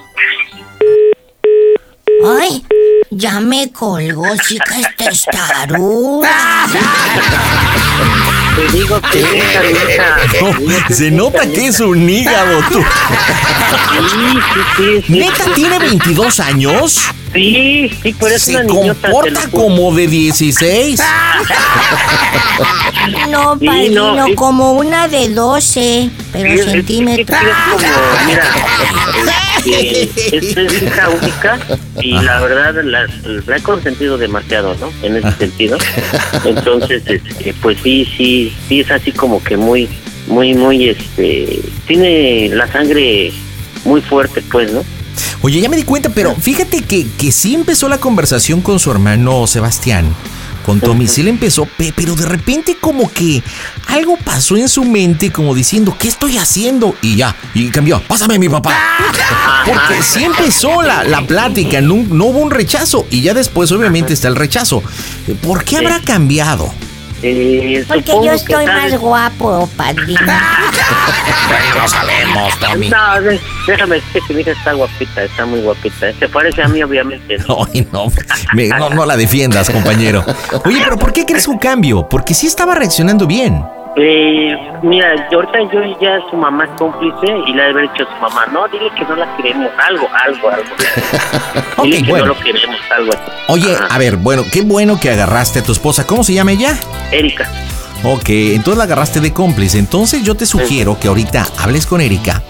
[2.41, 2.65] Ay,
[3.11, 6.31] ya me colgó, chica, esta es taruga.
[8.57, 10.89] te digo que hija, hija.
[10.95, 12.81] Se nota que es un hígado, tú.
[12.83, 14.17] sí
[14.55, 17.01] sí sí sí ¿Neta tiene 22 años?
[17.33, 21.01] sí sí por eso Se una niñota comporta como de 16.
[23.29, 24.35] No, Sí, padrino, no, sí.
[24.35, 27.39] como una de 12, pero Sí, es- es- centímetros.
[27.41, 28.51] Es, es como, mira,
[29.73, 31.59] este, es, hija única
[32.01, 33.07] y la verdad la,
[33.47, 34.91] la he consentido demasiado, ¿no?
[35.03, 35.79] En ese sentido.
[36.45, 39.89] Entonces, este, pues sí, sí, sí es así como que muy,
[40.27, 43.33] muy, muy, este, tiene la sangre
[43.85, 44.83] muy fuerte, pues, ¿no?
[45.43, 48.91] Oye, ya me di cuenta, pero fíjate que, que sí empezó la conversación con su
[48.91, 50.15] hermano Sebastián.
[50.65, 53.43] Con Tommy, sí le empezó, pe- pero de repente como que
[53.89, 56.95] algo pasó en su mente como diciendo, ¿qué estoy haciendo?
[57.03, 58.75] Y ya, y cambió, pásame a mi papá.
[59.67, 64.13] Porque sí empezó la, la plática, no, no hubo un rechazo y ya después obviamente
[64.13, 64.83] está el rechazo.
[65.43, 66.73] ¿Por qué habrá cambiado?
[67.27, 70.21] Eh, Porque yo estoy más guapo, padrino.
[71.77, 72.89] No sabemos, Tommy.
[72.89, 72.97] No,
[73.67, 76.13] déjame decir que mi hija está guapita, está muy guapita.
[76.19, 77.37] Se parece a mí, obviamente.
[77.49, 77.67] ¿no?
[77.73, 78.07] Ay, no,
[78.55, 80.25] me- no, no la defiendas, compañero.
[80.65, 82.09] Oye, pero ¿por qué crees un cambio?
[82.09, 83.65] Porque sí estaba reaccionando bien.
[83.97, 88.03] Eh, mira, ahorita yo ya su mamá es cómplice y le ha de haber dicho
[88.03, 90.71] a su mamá, no, dile que no la queremos, algo, algo, algo.
[91.77, 92.27] Ok, dile que bueno.
[92.27, 93.33] no lo queremos, algo así.
[93.49, 93.87] Oye, Ajá.
[93.95, 96.07] a ver, bueno, qué bueno que agarraste a tu esposa.
[96.07, 96.77] ¿Cómo se llama ella?
[97.13, 97.49] Erika.
[98.03, 99.79] Ok, entonces la agarraste de cómplice.
[99.79, 102.43] Entonces yo te sugiero que ahorita hables con Erika.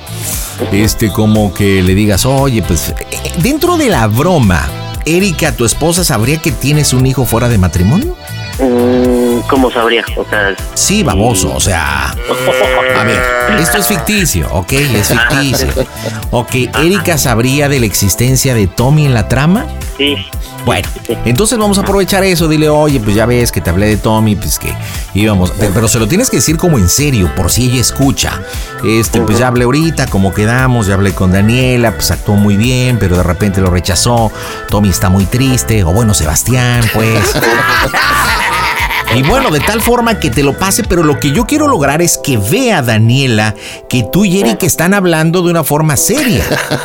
[0.73, 4.67] Este, como que le digas, oye, pues eh, dentro de la broma,
[5.05, 8.17] Erika, tu esposa, ¿sabría que tienes un hijo fuera de matrimonio?
[8.59, 10.05] Mm, ¿cómo sabría?
[10.17, 12.09] O sea, Sí, baboso, o sea.
[12.09, 15.69] A ver, esto es ficticio, ok, es ficticio.
[16.31, 19.67] Ok, ¿Erika sabría de la existencia de Tommy en la trama?
[19.97, 20.17] sí.
[20.65, 20.89] Bueno,
[21.27, 22.49] entonces vamos a aprovechar eso.
[22.49, 24.75] Dile, oye, pues ya ves que te hablé de Tommy, pues que
[25.13, 25.51] íbamos.
[25.59, 28.41] Pero, pero se lo tienes que decir como en serio, por si ella escucha.
[28.83, 32.99] Este, pues ya hablé ahorita, como quedamos, ya hablé con Daniela, pues actuó muy bien,
[32.99, 34.33] pero de repente lo rechazó.
[34.71, 37.21] Tommy está muy triste, o bueno, Sebastián, pues.
[39.15, 42.03] Y bueno, de tal forma que te lo pase, pero lo que yo quiero lograr
[42.03, 43.55] es que vea Daniela
[43.89, 46.43] que tú y Eric están hablando de una forma seria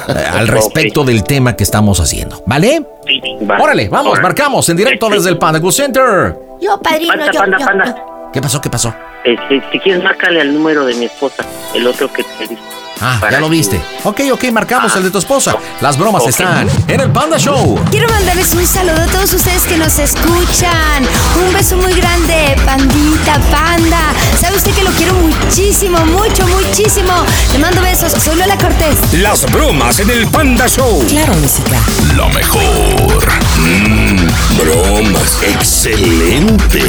[0.08, 2.86] eh, al respecto del tema que estamos haciendo, ¿vale?
[3.06, 3.58] Sí, va.
[3.60, 4.24] Órale, vamos, Órale.
[4.24, 6.38] marcamos en directo desde el Panda Cool Center.
[6.62, 7.96] Yo, padrino, Panda, yo, panda, yo, panda.
[8.34, 8.62] ¿Qué pasó?
[8.62, 8.94] ¿Qué pasó?
[9.24, 12.58] Este, si quieres, márcale al número de mi esposa, el otro que te di.
[13.02, 13.82] Ah, ya lo viste.
[14.04, 15.56] Ok, ok, marcamos el de tu esposa.
[15.80, 17.80] Las bromas están en el Panda Show.
[17.90, 21.06] Quiero mandarles un saludo a todos ustedes que nos escuchan.
[21.38, 24.12] Un beso muy grande, pandita, panda.
[24.38, 27.14] Sabe usted que lo quiero muchísimo, mucho, muchísimo.
[27.54, 28.12] Le mando besos.
[28.12, 29.14] Soy Lola Cortés.
[29.14, 31.02] Las bromas en el Panda Show.
[31.08, 31.80] Claro, música.
[32.18, 33.30] Lo mejor.
[33.60, 34.29] Mm,
[34.62, 35.43] bromas.
[35.43, 36.80] Excelente.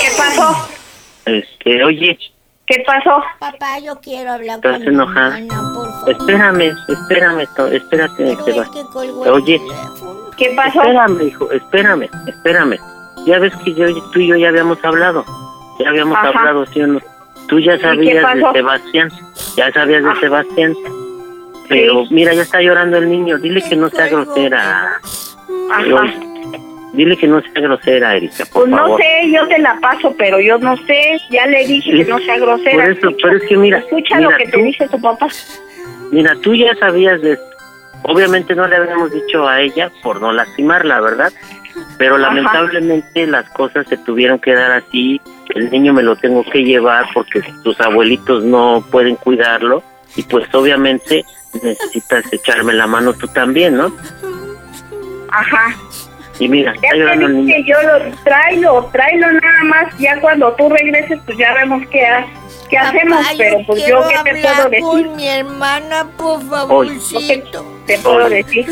[0.00, 0.68] ¿Qué pasó?
[1.26, 2.18] Este, oye,
[2.66, 3.22] ¿Qué pasó?
[3.38, 5.38] Papá, yo quiero hablar ¿Estás con mi enojada?
[5.38, 6.10] hermana, por favor.
[6.10, 7.40] espérame, espérame,
[7.72, 8.86] espérate, Pero es Sebastián.
[8.86, 9.60] que colgó el Oye.
[10.36, 10.82] ¿Qué pasó?
[10.82, 12.76] espérame, hijo, espérame, espérame.
[13.26, 15.24] Ya ves que yo, tú y yo ya habíamos hablado.
[15.80, 16.28] Ya habíamos Ajá.
[16.28, 17.00] hablado, ¿sí o no?
[17.48, 18.52] Tú ya sabías de?
[18.52, 19.08] Sebastián.
[19.56, 20.16] Ya sabías de Ah.
[20.20, 20.74] Sebastián.
[21.68, 23.38] Pero mira, ya está llorando el niño.
[23.38, 25.00] Dile que no sea grosera.
[25.70, 26.14] Ajá.
[26.94, 29.00] Dile que no sea grosera, Erika, por Pues no favor.
[29.00, 31.18] sé, yo te la paso, pero yo no sé.
[31.30, 32.84] Ya le dije que no sea grosera.
[32.84, 35.28] Por eso, pero es que mira, Escucha mira, lo que te tú- dice tu papá.
[36.10, 37.44] Mira, tú ya sabías de esto.
[38.04, 41.32] Obviamente no le habíamos dicho a ella por no lastimarla, ¿verdad?
[41.98, 42.22] Pero Ajá.
[42.28, 45.20] lamentablemente las cosas se tuvieron que dar así.
[45.54, 49.82] El niño me lo tengo que llevar porque tus abuelitos no pueden cuidarlo.
[50.16, 51.24] Y pues obviamente
[51.62, 53.92] necesitas echarme la mano tú también, ¿no?
[55.30, 55.76] Ajá.
[56.38, 59.98] Y mira, Ya está te dije yo lo tráelo, tráelo nada más.
[59.98, 62.26] Ya cuando tú regreses, pues ya vemos qué, ha-
[62.70, 63.26] qué hacemos.
[63.36, 64.80] Pero pues yo, ¿qué te puedo decir?
[65.06, 67.66] con mi hermana, por favorcito.
[67.86, 68.36] Te puedo Oye.
[68.36, 68.66] decir.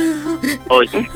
[0.69, 1.09] Oye,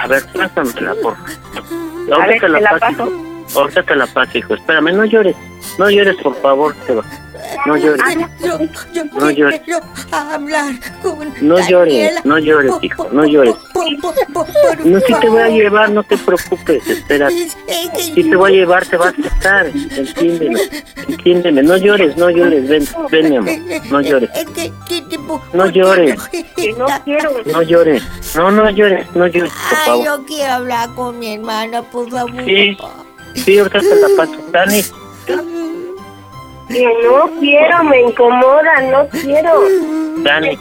[0.00, 2.26] a ver, pásamela, por favor.
[2.28, 2.80] Ver, te la te la paso.
[2.96, 3.12] paso.
[3.56, 4.54] Ahorita te la paso, hijo.
[4.54, 5.36] Espérame, no llores.
[5.78, 7.02] No llores, por favor, Seba.
[7.64, 8.00] No llores.
[8.40, 8.58] Yo,
[8.92, 9.60] yo No llores.
[9.60, 9.80] quiero
[10.12, 12.20] hablar con No llores, Daniela.
[12.24, 13.54] no llores, hijo, no llores.
[13.72, 17.28] Por, por, por, por No, si te voy a llevar, no te preocupes, espera.
[17.30, 19.66] Si te voy a llevar, te vas a estar.
[19.66, 20.60] Entiéndeme,
[21.08, 21.62] entiéndeme.
[21.62, 22.68] No llores, no llores.
[22.68, 23.52] Ven, ven, mi amor.
[23.90, 24.30] No llores,
[25.52, 26.16] No llores.
[26.78, 27.30] No quiero.
[27.46, 28.02] no llores.
[28.34, 30.04] No, no llores, no llores, por Ay, favor.
[30.04, 32.44] yo quiero hablar con mi hermana, por favor.
[32.44, 32.76] Sí.
[33.44, 34.36] Sí, ahorita te la paso.
[34.50, 34.82] Dani,
[36.68, 39.52] Que no quiero, me incomoda, no quiero.
[40.18, 40.58] Dani,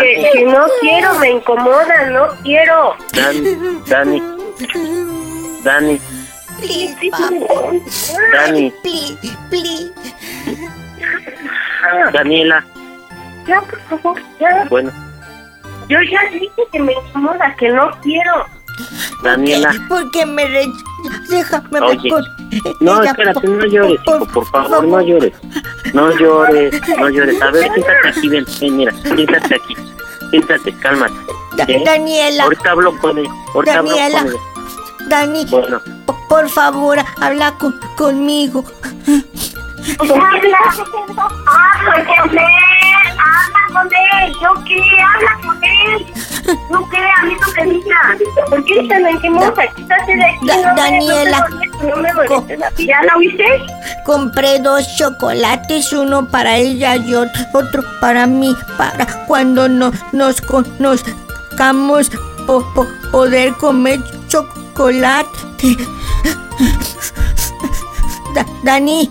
[0.00, 2.94] Que, que no quiero, me incomoda, no quiero.
[3.12, 4.22] Dani, Dani,
[5.62, 6.00] Dani,
[6.60, 6.96] please.
[8.32, 9.18] Dani, Please,
[9.50, 9.92] please.
[12.12, 12.64] Daniela.
[13.46, 14.66] Ya, por favor, ya.
[14.68, 14.90] Bueno,
[15.88, 18.46] Yo ya dije que me incomoda, que no quiero.
[19.22, 19.74] Daniela.
[19.88, 20.72] Porque me re...
[21.28, 22.24] Déjame Oye, ver con
[22.80, 25.32] No, ella, espérate, no llores, hijo, por favor, no llores.
[25.92, 27.40] No llores, no llores.
[27.42, 29.76] A ver, siéntate aquí, ven, ven, mira, siéntate aquí.
[30.30, 31.14] Siéntate, cálmate.
[31.68, 31.82] ¿eh?
[31.84, 34.18] Daniela, Ahorita hablo con él, ahorita hablo Daniela.
[34.22, 34.36] con él.
[35.08, 38.64] Dani, Bueno, po- por favor, habla con, conmigo.
[40.00, 40.52] Habla, él,
[41.46, 42.48] habla
[43.76, 44.32] con él.
[44.42, 44.80] ¿Yo qué?
[45.14, 46.06] Habla con él.
[46.70, 46.98] ¿Yo qué?
[46.98, 48.48] A mí no me digas.
[48.48, 49.66] ¿Por qué te me incomoda?
[49.74, 50.46] Quítate de aquí.
[50.46, 51.38] Da- no me- Daniela.
[51.48, 52.86] No me, no me molestes así.
[52.86, 53.44] ¿Ya la oíste?
[54.04, 60.40] Compré dos chocolates, uno para ella y otro, otro para mí, para cuando no, nos
[60.40, 62.10] conozcamos
[62.46, 65.28] po- po- poder comer chocolate.
[68.34, 69.10] Da- Dani,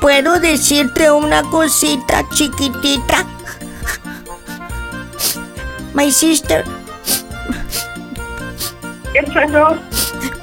[0.00, 3.24] ¿puedo decirte una cosita chiquitita?
[5.94, 6.64] My sister,
[9.12, 9.76] ¿Qué pasó?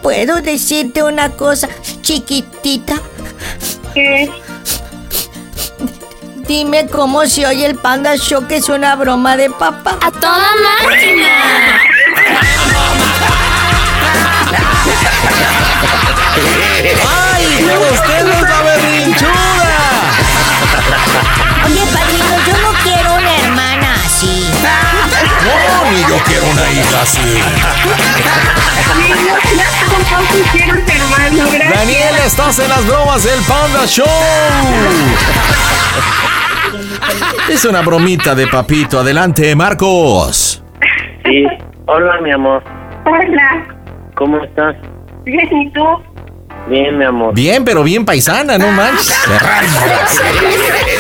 [0.04, 1.68] ¿puedo decirte una cosa
[2.02, 2.96] chiquitita?
[3.94, 4.30] ¿Qué?
[6.48, 9.98] Dime cómo se oye el Panda Show, que es una broma de papá.
[10.02, 10.48] ¡A toda
[10.82, 11.28] máquina!
[17.08, 18.62] ¡Ay, yo no quiero una
[25.92, 27.40] Y yo quiero una hija así.
[31.74, 34.06] Daniela, estás en las bromas del Panda Show.
[37.50, 39.00] Es una bromita de papito.
[39.00, 40.64] Adelante, Marcos.
[41.26, 41.46] Sí.
[41.88, 42.64] Hola, mi amor.
[43.06, 43.68] Hola.
[44.16, 44.76] ¿Cómo estás?
[45.24, 45.84] Bien, ¿y tú?
[46.68, 47.34] Bien, mi amor.
[47.34, 49.18] Bien, pero bien paisana, no manches.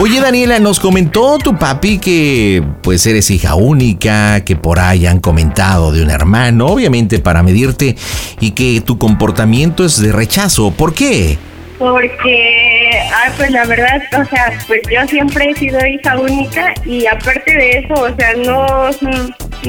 [0.00, 5.20] Oye, Daniela, nos comentó tu papi que pues eres hija única, que por ahí han
[5.20, 7.96] comentado de un hermano, obviamente para medirte,
[8.40, 10.70] y que tu comportamiento es de rechazo.
[10.70, 11.38] ¿Por qué?
[11.78, 17.06] Porque, ah, pues la verdad, o sea, pues yo siempre he sido hija única y
[17.06, 18.90] aparte de eso, o sea, no,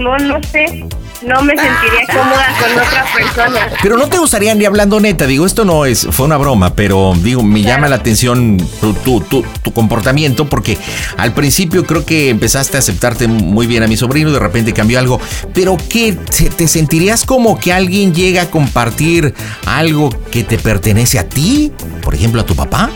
[0.02, 0.86] no, no sé,
[1.26, 3.60] no me sentiría cómoda con otra persona.
[3.82, 7.14] Pero no te gustaría ni hablando neta, digo, esto no es, fue una broma, pero
[7.18, 10.78] digo, me llama la atención tu, tu, tu- tu comportamiento porque
[11.18, 15.00] al principio creo que empezaste a aceptarte muy bien a mi sobrino, de repente cambió
[15.00, 15.20] algo,
[15.54, 16.14] pero ¿qué?
[16.14, 19.34] ¿Te, te sentirías como que alguien llega a compartir
[19.66, 21.72] algo que te pertenece a ti?
[22.02, 22.90] Por ejemplo, a tu papá.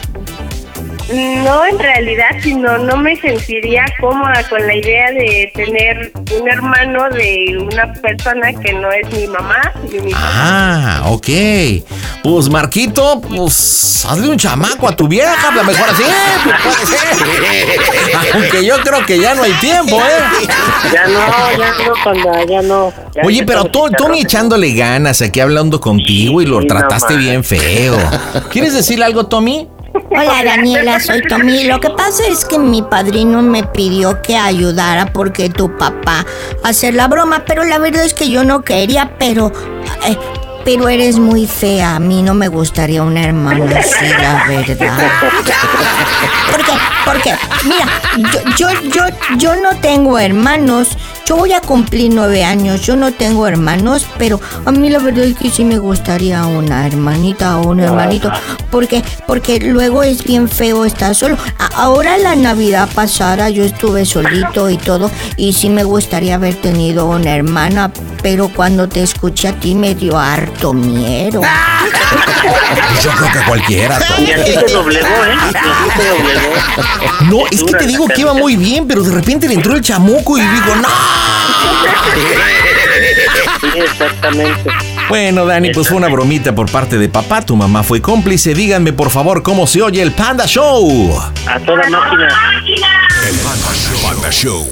[1.09, 7.09] No, en realidad, sino no me sentiría cómoda con la idea de tener un hermano
[7.09, 11.27] de una persona que no es mi mamá ni mi Ah, ok.
[12.23, 16.03] Pues Marquito, pues hazle un chamaco a tu vieja, a lo mejor así,
[16.43, 18.33] pues, puede ser.
[18.33, 20.47] Aunque yo creo que ya no hay tiempo, ¿eh?
[20.91, 22.91] Ya no, ya no, panda, ya no.
[23.15, 24.13] Ya Oye, pero tú, carro.
[24.13, 27.97] echándole ganas aquí hablando contigo y lo Sí, trataste bien feo.
[28.51, 29.69] ¿Quieres decirle algo, Tommy?
[30.09, 31.65] Hola Daniela, soy Tommy.
[31.65, 36.25] Lo que pasa es que mi padrino me pidió que ayudara porque tu papá
[36.63, 39.51] hacer la broma, pero la verdad es que yo no quería, pero
[40.07, 40.17] eh,
[40.67, 41.95] pero eres muy fea.
[41.95, 44.97] A mí no me gustaría una hermana así, la verdad.
[46.51, 46.73] ¿Por qué?
[47.05, 47.85] Porque, mira,
[48.57, 49.03] yo, yo, yo,
[49.37, 50.89] yo no tengo hermanos.
[51.25, 52.81] Yo voy a cumplir nueve años.
[52.81, 56.85] Yo no tengo hermanos, pero a mí la verdad es que sí me gustaría una
[56.85, 58.29] hermanita o un hermanito.
[58.69, 61.37] Porque, porque luego es bien feo estar solo.
[61.75, 65.11] Ahora la Navidad pasada yo estuve solito y todo.
[65.37, 67.91] Y sí me gustaría haber tenido una hermana.
[68.21, 71.41] Pero cuando te escuché a ti me dio harto miedo.
[73.03, 73.99] Yo creo que cualquiera.
[74.17, 75.37] Y así se doblegó, ¿eh?
[75.97, 76.53] Se doblegó.
[77.29, 79.81] No, es que te digo que iba muy bien, pero de repente le entró el
[79.81, 80.89] chamuco y digo, ¡no!
[83.61, 84.69] Sí, exactamente.
[85.09, 87.41] Bueno, Dani, pues fue una bromita por parte de papá.
[87.41, 88.53] Tu mamá fue cómplice.
[88.53, 91.19] Díganme, por favor, cómo se oye el Panda Show.
[91.47, 92.29] A toda máquina.
[94.03, 94.67] Panda Show.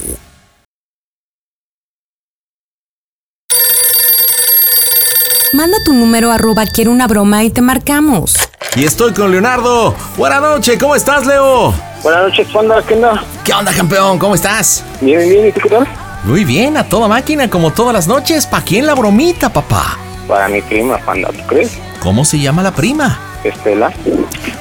[5.56, 8.36] Manda tu número arroba quiero una broma y te marcamos.
[8.76, 9.96] Y estoy con Leonardo.
[10.18, 11.74] Buenas noches, ¿cómo estás, Leo?
[12.04, 13.24] Buenas noches, Panda, ¿qué onda?
[13.44, 14.20] ¿Qué onda, campeón?
[14.20, 14.84] ¿Cómo estás?
[15.02, 15.88] Bien, bien, ¿y tú qué tal?
[16.26, 18.46] Muy bien, a toda máquina, como todas las noches.
[18.46, 19.98] ¿Pa' quién la bromita, papá?
[20.28, 21.78] Para mi prima, Panda, ¿tú crees?
[22.02, 23.18] ¿Cómo se llama la prima?
[23.44, 23.94] Estela.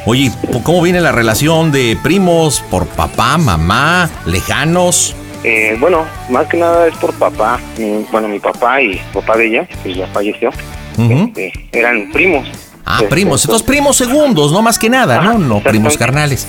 [0.07, 0.30] Oye,
[0.62, 5.16] ¿cómo viene la relación de primos por papá, mamá, lejanos?
[5.42, 7.59] Eh, bueno, más que nada es por papá.
[7.78, 10.51] Mi- bueno, mi papá y papá de ella, que ya falleció,
[10.99, 12.47] Eh, eran primos.
[12.86, 13.45] Ah, Este, primos.
[13.45, 15.38] Entonces, primos segundos, no más que nada, ¿no?
[15.38, 16.47] No primos carnales.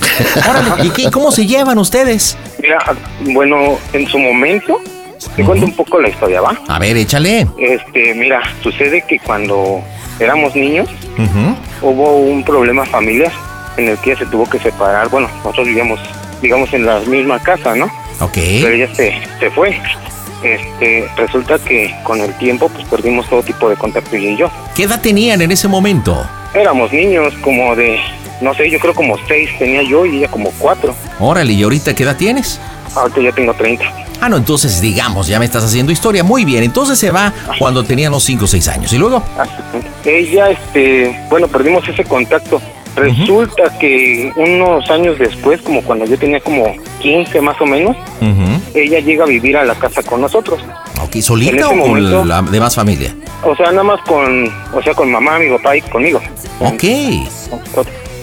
[0.48, 2.36] Órale, ¿y qué, cómo se llevan ustedes?
[2.60, 2.78] Mira,
[3.32, 4.78] bueno, en su momento,
[5.34, 6.54] te cuento un poco la historia, ¿va?
[6.68, 7.46] A ver, échale.
[7.58, 9.80] Este, mira, sucede que cuando
[10.20, 10.88] éramos niños
[11.80, 13.32] hubo un problema familiar
[13.78, 15.08] en el que ella se tuvo que separar.
[15.08, 15.98] Bueno, nosotros vivíamos,
[16.42, 17.86] digamos, en la misma casa, ¿no?
[18.20, 18.34] Ok.
[18.34, 19.78] Pero ella se, se fue.
[20.54, 24.50] Este, resulta que con el tiempo pues perdimos todo tipo de contacto ella y yo.
[24.74, 26.26] ¿Qué edad tenían en ese momento?
[26.54, 27.98] Éramos niños como de,
[28.40, 30.94] no sé, yo creo como seis tenía yo y ella como cuatro.
[31.18, 32.60] Órale, ¿y ahorita qué edad tienes?
[32.94, 33.84] Ahorita ya tengo 30.
[34.20, 36.24] Ah, no, entonces digamos, ya me estás haciendo historia.
[36.24, 38.92] Muy bien, entonces se va cuando tenían los 5 o 6 años.
[38.92, 39.22] ¿Y luego?
[40.04, 42.60] Ella, este, bueno, perdimos ese contacto.
[42.96, 47.96] Resulta que unos años después, como cuando yo tenía como 15 más o menos,
[48.74, 50.60] ella llega a vivir a la casa con nosotros.
[51.02, 53.14] Ok, ¿solita o con la demás familia?
[53.44, 56.20] O sea, nada más con, o sea, con mamá, mi papá y conmigo.
[56.60, 56.84] Ok.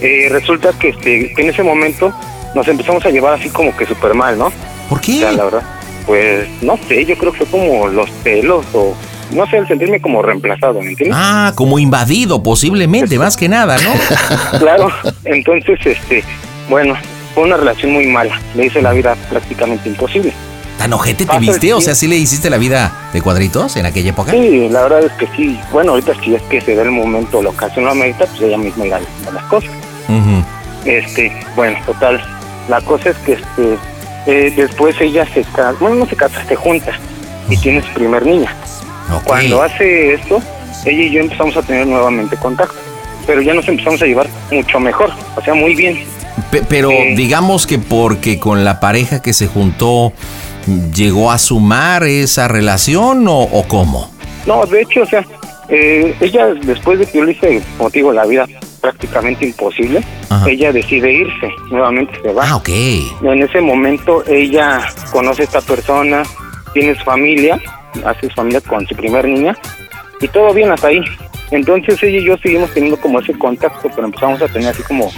[0.01, 2.11] Eh, resulta que, este, que en ese momento
[2.55, 4.51] nos empezamos a llevar así como que súper mal, ¿no?
[4.89, 5.17] ¿Por qué?
[5.17, 5.63] O sea, la verdad,
[6.05, 8.93] pues no sé, yo creo que fue como los celos o
[9.36, 11.18] no sé, el sentirme como reemplazado, ¿me entiendes?
[11.20, 14.60] Ah, como invadido, posiblemente, más que nada, ¿no?
[14.60, 14.90] Claro,
[15.26, 16.24] entonces, este,
[16.70, 16.96] bueno,
[17.34, 18.40] fue una relación muy mala.
[18.56, 20.34] Le hice la vida prácticamente imposible.
[20.78, 21.74] ¿Tan ojete te viste?
[21.74, 21.96] O sea.
[21.96, 24.32] ¿sí le hiciste la vida de cuadritos en aquella época?
[24.32, 25.60] Sí, la verdad es que sí.
[25.72, 28.58] Bueno, ahorita si es que se da el momento, la ocasión lo amerita, pues ella
[28.58, 29.70] misma irá a las cosas.
[30.10, 30.44] Ujú.
[30.86, 32.22] Este, bueno, total.
[32.68, 33.78] La cosa es que este
[34.26, 36.94] Eh, después ella se casa, bueno, no se casa, se junta
[37.50, 38.56] y tiene su primer niña.
[39.26, 40.41] Cuando hace esto,
[40.86, 42.76] ella y yo empezamos a tener nuevamente contacto,
[43.26, 46.04] pero ya nos empezamos a llevar mucho mejor, o sea, muy bien.
[46.51, 47.14] Pe- pero Eh.
[47.16, 50.14] digamos que porque con la pareja que se juntó
[50.93, 54.12] llegó a sumar esa relación o, o cómo?
[54.45, 55.26] No, de hecho, o sea,
[55.70, 58.45] eh, ella después de que yo le hice, como digo, la vida
[58.82, 60.49] prácticamente imposible, Ajá.
[60.49, 62.43] ella decide irse, nuevamente se va.
[62.49, 62.70] Ah, ok.
[63.24, 64.82] En ese momento ella
[65.12, 66.24] conoce a esta persona,
[66.74, 67.62] tiene su familia,
[68.06, 69.56] hace su familia con su primer niña
[70.20, 71.02] y todo bien hasta ahí.
[71.52, 75.12] Entonces ella y yo seguimos teniendo como ese contacto, pero empezamos a tener así como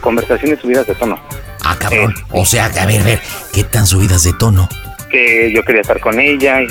[0.00, 1.18] conversaciones subidas de tono.
[1.64, 2.14] Ah, cabrón.
[2.30, 3.20] O sea, a ver, a ver,
[3.52, 4.68] ¿qué tan subidas de tono?
[5.10, 6.66] Que yo quería estar con ella y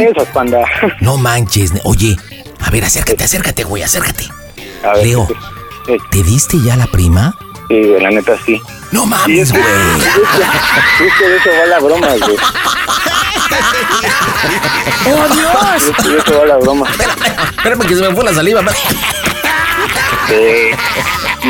[0.00, 0.64] eso, panda.
[1.00, 1.72] No manches.
[1.84, 2.16] Oye,
[2.60, 4.24] a ver, acércate, acércate, güey, acércate.
[4.84, 5.28] A ver, Leo,
[5.88, 7.34] eh, ¿te diste ya la prima?
[7.70, 8.60] sí, la neta sí.
[8.90, 9.70] No mames, es que, güey.
[11.06, 12.36] es que de eso va la broma, güey.
[15.06, 16.24] ¡Oh, Dios!
[16.26, 16.88] Eso va la broma.
[17.56, 18.62] Espérame que se me fue la saliva.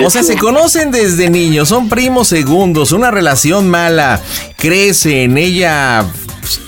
[0.04, 4.20] O sea, se conocen desde niños, son primos segundos, una relación mala,
[4.56, 6.06] crecen, ella,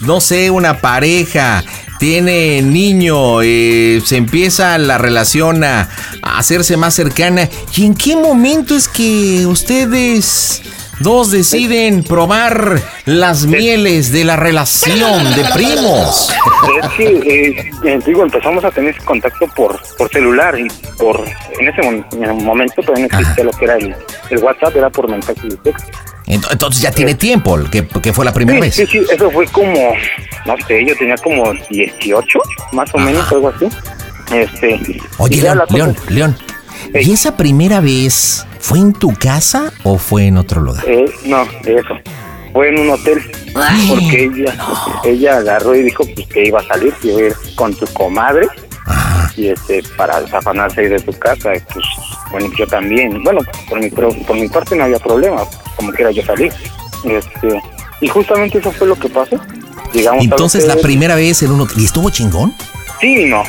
[0.02, 1.64] no sé, una pareja,
[1.98, 5.88] tiene niño, eh, se empieza la relación a,
[6.20, 7.48] a hacerse más cercana.
[7.74, 10.60] ¿Y en qué momento es que ustedes
[11.02, 16.30] dos deciden probar las mieles de la relación de primos?
[16.82, 21.24] Es que, eh, eh, digo, empezamos a tener ese contacto por, por celular y por,
[21.58, 21.82] en ese
[22.34, 23.94] momento todavía no existía lo que era el,
[24.30, 25.90] el WhatsApp, era por mensaje de texto.
[26.26, 28.74] Ent- Entonces ya tiene tiempo, que, que fue la primera Sí, vez.
[28.74, 29.92] sí, sí, eso fue como,
[30.46, 32.38] no sé, yo tenía como 18,
[32.72, 33.66] más o menos, algo así.
[34.32, 34.80] Este,
[35.18, 36.36] Oye, León, León.
[36.94, 40.82] ¿Y esa primera vez fue en tu casa o fue en otro lugar?
[40.86, 41.94] Eh, no, eso.
[42.52, 43.20] Fue en un hotel.
[43.88, 44.56] Porque ella,
[45.04, 47.86] ella agarró y dijo pues, que iba a salir, que iba a ir con tu
[47.88, 48.46] comadre.
[49.36, 51.54] Y este, para desafanarse ahí de tu casa.
[51.54, 51.84] y, Pues,
[52.30, 53.22] bueno, yo también.
[53.24, 55.42] Bueno, por mi, pro- por mi parte no había problema.
[55.76, 56.52] Como quiera yo salir.
[57.04, 57.60] Este,
[58.00, 59.36] y justamente eso fue lo que pasó.
[59.92, 60.84] Llegamos Entonces la hotel.
[60.84, 61.80] primera vez en un hotel.
[61.80, 62.54] ¿Y estuvo chingón?
[63.00, 63.42] Sí, y no.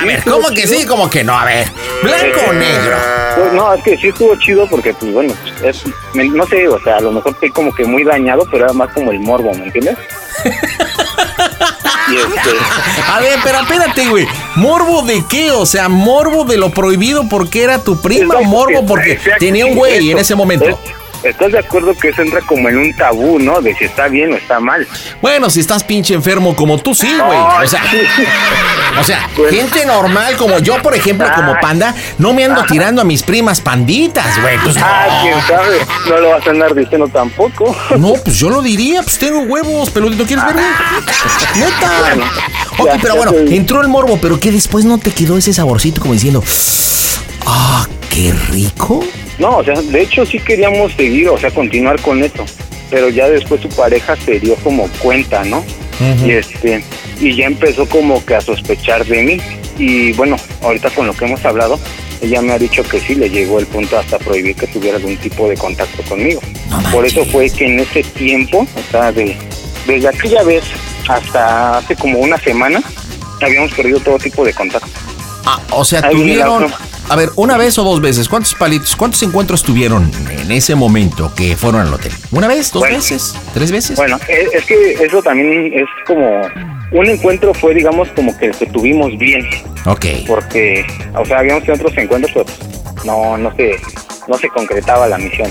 [0.00, 0.84] A ver, ¿cómo que sí?
[0.86, 1.38] ¿Cómo que no?
[1.38, 1.68] A ver,
[2.02, 2.96] ¿blanco o negro?
[3.36, 5.82] Pues no, es que sí estuvo chido porque, pues bueno, es,
[6.14, 8.72] me- no sé, o sea, a lo mejor estoy como que muy dañado, pero era
[8.72, 9.96] más como el morbo, ¿me entiendes?
[12.10, 12.50] y este,
[13.10, 14.26] A ver, pero espérate, güey.
[14.56, 15.50] ¿Morbo de qué?
[15.50, 19.64] O sea, morbo de lo prohibido porque era tu prima o morbo porque Exacto, tenía
[19.66, 20.66] un sí, güey en ese momento.
[20.68, 20.76] Es-
[21.22, 23.60] ¿Estás de acuerdo que eso entra como en un tabú, no?
[23.60, 24.86] De si está bien o está mal.
[25.20, 27.38] Bueno, si estás pinche enfermo como tú, sí, güey.
[27.64, 27.82] O sea,
[29.00, 33.04] o sea, gente normal como yo, por ejemplo, como panda, no me ando tirando a
[33.04, 34.58] mis primas panditas, güey.
[34.64, 35.78] Pues Ah, quién sabe.
[36.08, 37.74] No lo vas a andar diciendo tampoco.
[37.96, 40.56] No, pues yo lo diría, pues tengo huevos, peludito, ¿quieres ver?
[41.54, 41.90] Neta.
[42.78, 46.00] Ok, ya, pero bueno, entró el morbo, pero que después no te quedó ese saborcito
[46.00, 46.42] como diciendo,
[47.46, 49.04] ah, qué rico.
[49.38, 52.44] No, o sea, de hecho sí queríamos seguir, o sea, continuar con esto.
[52.90, 55.64] Pero ya después su pareja se dio como cuenta, ¿no?
[56.24, 56.82] Y este,
[57.20, 59.40] y ya empezó como que a sospechar de mí.
[59.78, 61.78] Y bueno, ahorita con lo que hemos hablado,
[62.20, 65.16] ella me ha dicho que sí, le llegó el punto hasta prohibir que tuviera algún
[65.16, 66.40] tipo de contacto conmigo.
[66.92, 69.36] Por eso fue que en ese tiempo, o sea, de,
[69.86, 70.64] desde aquella vez
[71.08, 72.80] hasta hace como una semana,
[73.40, 74.88] habíamos perdido todo tipo de contacto.
[75.44, 76.72] Ah, o sea, Ahí tuvieron.
[77.12, 81.30] A ver, una vez o dos veces, ¿cuántos palitos, cuántos encuentros tuvieron en ese momento
[81.34, 82.10] que fueron al hotel?
[82.30, 82.96] ¿Una vez, dos Bueno.
[82.96, 83.96] veces, tres veces?
[83.98, 86.40] Bueno, es, es que eso también es como
[86.90, 89.46] un encuentro fue, digamos, como que el que tuvimos bien,
[89.84, 90.06] Ok.
[90.26, 93.76] porque, o sea, habíamos tenido otros encuentros, pero pues, no, no se,
[94.26, 95.50] no se concretaba la misión.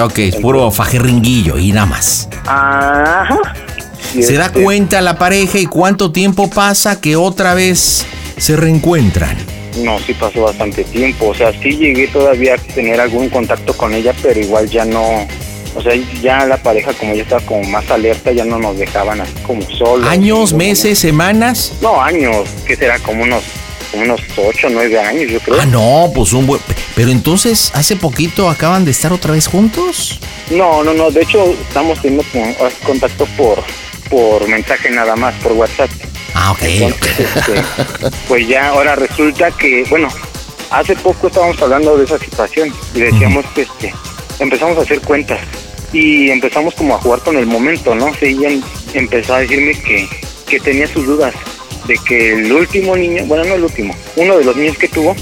[0.00, 2.28] Ok, es puro fajerringuillo y nada más.
[2.46, 3.36] Ajá.
[4.14, 8.06] Y Se da este, cuenta la pareja y cuánto tiempo pasa que otra vez
[8.36, 9.36] se reencuentran.
[9.76, 13.94] No, sí pasó bastante tiempo, o sea, sí llegué todavía a tener algún contacto con
[13.94, 15.26] ella, pero igual ya no,
[15.76, 19.20] o sea, ya la pareja como ya estaba como más alerta, ya no nos dejaban
[19.20, 20.08] así como solos.
[20.08, 21.74] ¿Años, Como- meses, semanas?
[21.80, 23.44] No, años, que será como unos,
[23.92, 25.60] como unos ocho, nueve años, yo creo.
[25.60, 26.60] Ah, no, pues un buen...
[26.96, 30.18] Pero entonces, hace poquito acaban de estar otra vez juntos.
[30.50, 31.10] No, no, no.
[31.12, 32.54] De hecho, estamos teniendo con-
[32.84, 33.62] contacto por
[34.10, 35.90] por mensaje nada más, por WhatsApp.
[36.40, 36.62] Ah, ok.
[36.62, 37.54] Entonces, este,
[38.28, 40.08] pues ya ahora resulta que, bueno,
[40.70, 43.92] hace poco estábamos hablando de esa situación y decíamos que este,
[44.38, 45.40] empezamos a hacer cuentas
[45.92, 48.14] y empezamos como a jugar con el momento, ¿no?
[48.14, 48.62] Sí, ella em-
[48.94, 50.08] empezó a decirme que,
[50.46, 51.34] que tenía sus dudas
[51.86, 55.16] de que el último niño, bueno, no el último, uno de los niños que tuvo,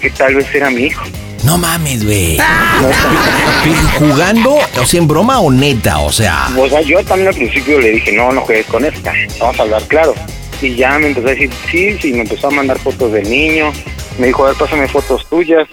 [0.00, 1.02] que tal vez era mi hijo.
[1.42, 2.38] No mames, güey.
[3.98, 4.58] ¿Jugando?
[4.80, 6.48] O sea, en broma o neta, o sea.
[6.56, 9.62] O sea, yo también al principio le dije, no, no juegues con esta, vamos a
[9.62, 10.14] hablar claro.
[10.62, 13.72] Y ya me empezó a decir, sí, sí, me empezó a mandar fotos del niño.
[14.18, 15.66] Me dijo, a ver, pásame fotos tuyas.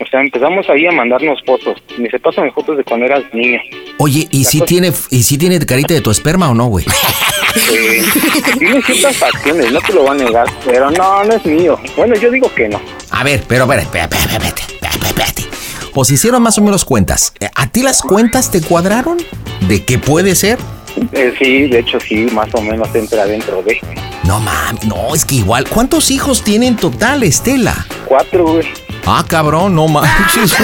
[0.00, 1.82] O sea, empezamos ahí a mandarnos fotos.
[1.96, 3.58] Me dice, pásame fotos de cuando eras niño.
[3.98, 6.84] Oye, ¿y si tiene y si tiene carita de tu esperma o no, güey?
[7.72, 8.02] Eh,
[8.58, 11.78] tiene ciertas facciones, no te lo voy a negar, pero no, no es mío.
[11.96, 12.80] Bueno, yo digo que no.
[13.10, 15.42] A ver, pero espérate, espérate, espérate, espérate.
[15.94, 17.32] O se hicieron más o menos cuentas.
[17.54, 19.18] ¿A ti las cuentas te cuadraron?
[19.68, 20.58] ¿De qué puede ser?
[21.12, 23.80] Eh, sí, de hecho sí, más o menos entra dentro de.
[24.24, 25.68] No mames, no, es que igual.
[25.68, 27.86] ¿Cuántos hijos tiene en total, Estela?
[28.06, 28.66] Cuatro, güey.
[29.06, 30.56] Ah, cabrón, no manches.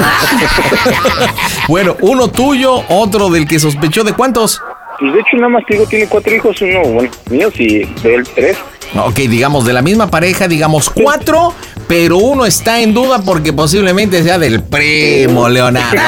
[1.67, 4.59] bueno, uno tuyo, otro del que sospechó de cuántos.
[4.99, 8.15] Pues de hecho nada más te digo, tiene cuatro hijos, uno, bueno, míos y de
[8.15, 8.57] él tres.
[8.95, 11.53] Ok, digamos de la misma pareja, digamos cuatro,
[11.91, 16.01] pero uno está en duda porque posiblemente sea del primo Leonardo.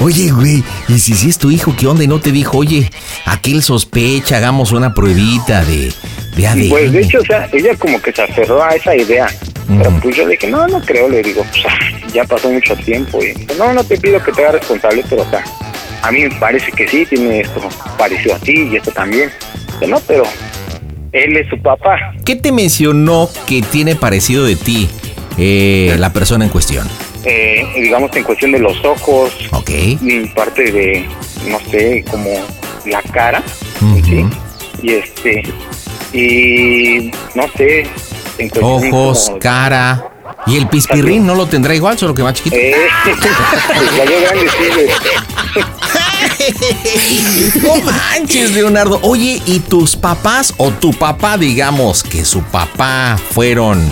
[0.00, 2.04] Oye, güey, y si es tu hijo, ¿qué onda?
[2.04, 2.90] Y no te dijo, oye,
[3.24, 5.90] aquel sospecha, hagamos una pruebita de,
[6.36, 6.68] de ADN.
[6.68, 9.26] Pues de hecho, o sea, ella como que se aferró a esa idea.
[9.68, 11.78] Pero pues yo le dije, no, no creo, le digo, pues ah,
[12.12, 13.24] ya pasó mucho tiempo.
[13.24, 15.42] Y pues, no, no te pido que te hagas responsable, pero o sea,
[16.02, 17.66] a mí me parece que sí, tiene esto
[17.96, 19.30] parecido a ti y esto también.
[19.80, 20.24] Que no, pero
[21.14, 21.96] él es su papá.
[22.24, 24.88] ¿Qué te mencionó que tiene parecido de ti
[25.38, 26.86] eh, la persona en cuestión?
[27.24, 29.70] Eh, digamos en cuestión de los ojos, Ok.
[29.70, 31.06] y parte de,
[31.48, 32.28] no sé, como
[32.84, 33.42] la cara,
[34.04, 34.26] ¿sí?
[34.82, 35.42] Y este,
[36.12, 37.86] y no sé,
[38.38, 40.10] en cuestión Ojos, como- cara.
[40.46, 42.56] ¿Y el pispirrín no lo tendrá igual, solo que más chiquito?
[42.56, 45.60] Eh, pues grande, sí.
[47.62, 48.98] No manches, Leonardo.
[49.02, 53.82] Oye, ¿y tus papás o tu papá, digamos, que su papá fueron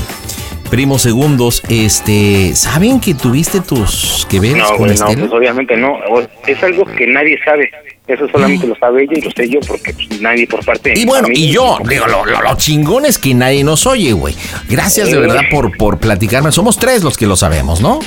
[0.73, 5.21] primos segundos, este, ¿saben que tuviste tus que veres No, con güey, no, Estela?
[5.29, 5.99] pues obviamente no.
[6.47, 7.71] Es algo que nadie sabe.
[8.09, 10.99] Eso solamente lo sabe ella y lo sé yo porque pues, nadie por parte de
[10.99, 14.35] Y bueno, y yo, digo, lo, lo- lo chingón es que nadie nos oye, güey.
[14.69, 16.51] Gracias de verdad por, por platicarme.
[16.53, 18.01] Somos tres los que lo sabemos, ¿no?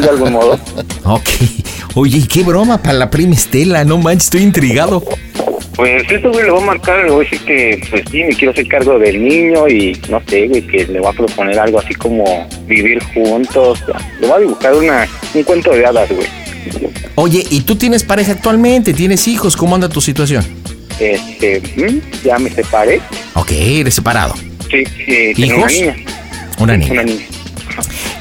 [0.00, 0.58] De algún modo.
[1.06, 1.28] Ok.
[1.96, 3.84] Oye, ¿y qué broma para la prima Estela?
[3.84, 5.02] No manches, estoy intrigado.
[5.76, 8.34] Pues esto, güey, le voy a marcar, le voy a decir que, pues sí, me
[8.34, 11.80] quiero hacer cargo del niño y no sé, güey, que le voy a proponer algo
[11.80, 13.82] así como vivir juntos.
[14.20, 16.28] Le voy a dibujar una, un cuento de hadas, güey.
[17.16, 18.94] Oye, ¿y tú tienes pareja actualmente?
[18.94, 19.56] ¿Tienes hijos?
[19.56, 20.44] ¿Cómo anda tu situación?
[21.00, 22.24] Este, ¿mm?
[22.24, 23.00] ya me separé.
[23.34, 24.34] Ok, eres separado.
[24.70, 25.96] Sí, eh, tengo una niña.
[26.58, 26.92] Una niña.
[26.92, 27.26] Una niña.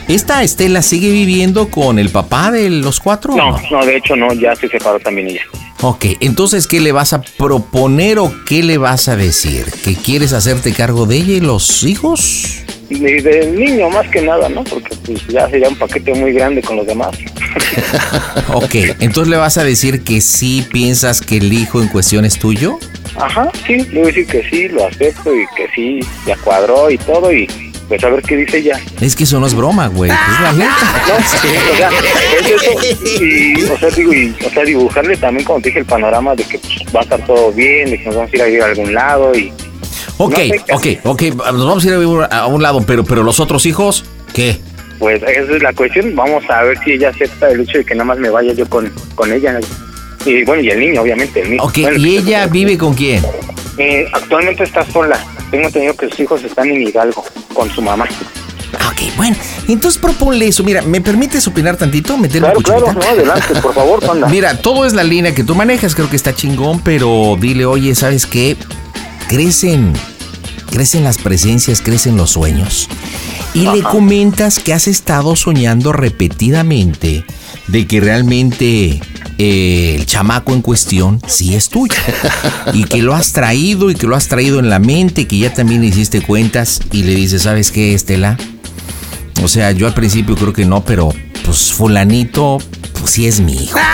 [0.08, 3.34] ¿Esta Estela sigue viviendo con el papá de los cuatro?
[3.34, 5.43] o No, no, de hecho no, ya se separó también ella.
[5.86, 9.66] Ok, entonces, ¿qué le vas a proponer o qué le vas a decir?
[9.84, 12.64] ¿Que quieres hacerte cargo de ella y los hijos?
[12.90, 14.64] Y del niño más que nada, ¿no?
[14.64, 17.18] Porque pues ya sería un paquete muy grande con los demás.
[18.54, 22.40] Ok, entonces le vas a decir que sí piensas que el hijo en cuestión es
[22.40, 22.80] tuyo?
[23.16, 26.90] Ajá, sí, le voy a decir que sí, lo acepto y que sí, ya cuadró
[26.90, 27.48] y todo y
[27.88, 28.80] pues a ver qué dice ella.
[29.02, 30.10] Es que eso no es broma, güey.
[30.12, 31.04] Es la neta.
[31.08, 31.90] No, sí, o sea,
[32.40, 33.24] es eso.
[33.24, 36.44] Y, o sea, digo, y, o sea, dibujarle también, como te dije, el panorama de
[36.44, 38.62] que pues, va a estar todo bien, de que nos vamos a ir a vivir
[38.62, 39.52] a algún lado y...
[40.18, 41.22] Ok, No sé, ok, ok.
[41.54, 44.58] Nos vamos a ir a vivir a un lado, pero, pero los otros hijos, ¿qué?
[45.00, 47.94] Pues esa es la cuestión, vamos a ver si ella acepta el hecho de que
[47.96, 49.60] nada más me vaya yo con, con ella.
[50.26, 51.64] Y bueno, y el niño, obviamente, el niño.
[51.64, 53.22] Ok, Bueno, ¿y ella vive con quién?
[53.78, 55.18] eh, actualmente está sola.
[55.54, 57.24] Tengo entendido que sus hijos están en Hidalgo
[57.54, 58.06] con su mamá.
[58.06, 59.38] Ok, bueno,
[59.68, 60.64] entonces proponle eso.
[60.64, 62.18] Mira, ¿me permites opinar tantito?
[62.18, 64.28] ¿Meterme Claro, claro, no, adelante, por favor, panda.
[64.30, 67.93] Mira, todo es la línea que tú manejas, creo que está chingón, pero dile, oye,
[67.93, 68.58] ¿sabes qué?
[69.28, 69.93] Crecen,
[70.72, 72.89] crecen las presencias, crecen los sueños.
[73.54, 77.26] Y le comentas que has estado soñando repetidamente
[77.68, 79.01] de que realmente
[79.38, 81.96] eh, el chamaco en cuestión sí es tuyo.
[82.74, 85.54] Y que lo has traído y que lo has traído en la mente, que ya
[85.54, 88.38] también hiciste cuentas y le dices, ¿sabes qué, Estela?
[89.44, 91.14] O sea, yo al principio creo que no, pero
[91.46, 92.60] pues fulanito,
[93.04, 93.78] pues sí es mi hijo.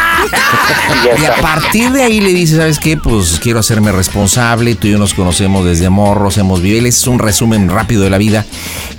[1.20, 2.98] Y a partir de ahí le dice, ¿sabes qué?
[2.98, 7.18] Pues quiero hacerme responsable, tú y yo nos conocemos desde morros, hemos vivido, es un
[7.20, 8.46] resumen rápido de la vida.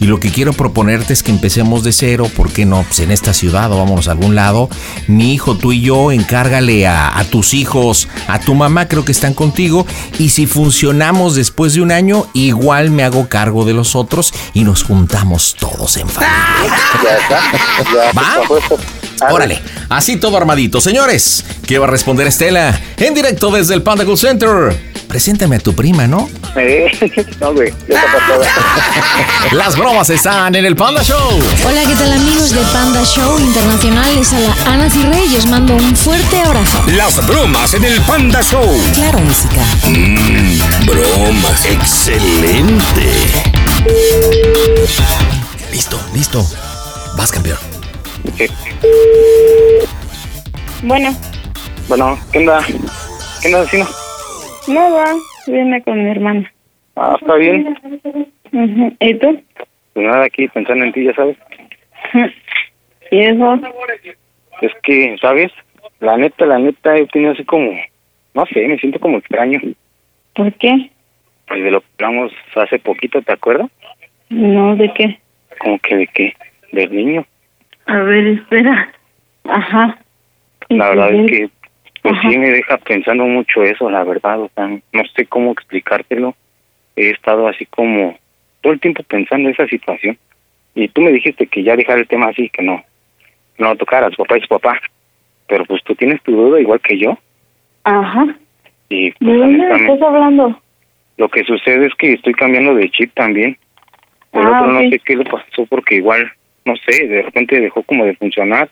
[0.00, 2.82] Y lo que quiero proponerte es que empecemos de cero, ¿por qué no?
[2.82, 4.68] Pues en esta ciudad o vámonos a algún lado.
[5.06, 9.12] Mi hijo, tú y yo, encárgale a, a tus hijos, a tu mamá, creo que
[9.12, 9.86] están contigo.
[10.18, 14.64] Y si funcionamos después de un año, igual me hago cargo de los otros y
[14.64, 16.34] nos juntamos todos en familia.
[17.04, 17.40] Ya está,
[17.92, 18.99] ya, ¿Va?
[19.30, 20.80] Órale, así todo armadito.
[20.80, 22.78] Señores, ¿qué va a responder Estela?
[22.96, 24.74] En directo desde el Panda Cool Center.
[25.08, 26.28] preséntame a tu prima, ¿no?
[26.56, 26.90] Eh,
[27.40, 27.72] no, güey.
[29.52, 31.38] Las bromas están en el Panda Show.
[31.64, 34.16] Hola, ¿qué tal amigos de Panda Show Internacional?
[34.16, 36.82] Les a la Ana Cirrey y os mando un fuerte abrazo.
[36.88, 38.66] Las bromas en el Panda Show.
[38.94, 39.60] Claro, música.
[39.86, 41.64] Mmm, bromas.
[41.66, 43.08] Excelente.
[45.70, 46.44] Listo, listo.
[47.16, 47.58] Vas, campeón.
[50.82, 51.10] Bueno,
[51.88, 52.60] Bueno, ¿qué onda?
[53.42, 53.84] ¿Qué onda, vecino?
[54.68, 55.14] nada,
[55.46, 56.52] viene con mi hermana.
[56.96, 57.76] Ah, está bien.
[59.00, 59.42] ¿Y tú?
[59.94, 61.36] Pues nada, aquí pensando en ti, ya sabes.
[63.10, 63.60] ¿Y eso?
[64.62, 65.50] Es que, ¿sabes?
[66.00, 67.72] La neta, la neta, he tenido así como,
[68.34, 69.60] no sé, me siento como extraño.
[70.34, 70.90] ¿Por qué?
[71.48, 73.68] Pues de lo que hablamos hace poquito, ¿te acuerdas?
[74.28, 75.18] No, ¿de qué?
[75.58, 76.34] Como que de qué,
[76.72, 77.26] del niño.
[77.90, 78.92] A ver, espera.
[79.44, 79.98] Ajá.
[80.68, 81.50] La verdad es que,
[82.02, 82.30] pues Ajá.
[82.30, 86.36] sí me deja pensando mucho eso, la verdad, o sea, no sé cómo explicártelo.
[86.94, 88.16] He estado así como
[88.60, 90.16] todo el tiempo pensando en esa situación.
[90.76, 92.84] Y tú me dijiste que ya dejara el tema así, que no,
[93.58, 94.80] no lo tocara, su papá su papá.
[95.48, 97.18] Pero pues tú tienes tu duda igual que yo.
[97.82, 98.24] Ajá.
[98.88, 100.62] Y ¿De pues dónde honestamente, estás hablando?
[101.16, 103.58] lo que sucede es que estoy cambiando de chip también.
[104.32, 106.30] El Ah, otro no sé qué le pasó porque igual,
[106.64, 108.68] no sé, de repente dejó como de funcionar.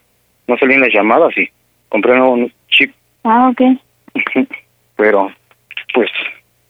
[0.47, 1.49] No salían las llamadas y
[1.89, 2.93] compré un chip.
[3.25, 3.79] Ah, ok.
[4.97, 5.31] Pero,
[5.95, 6.11] pues,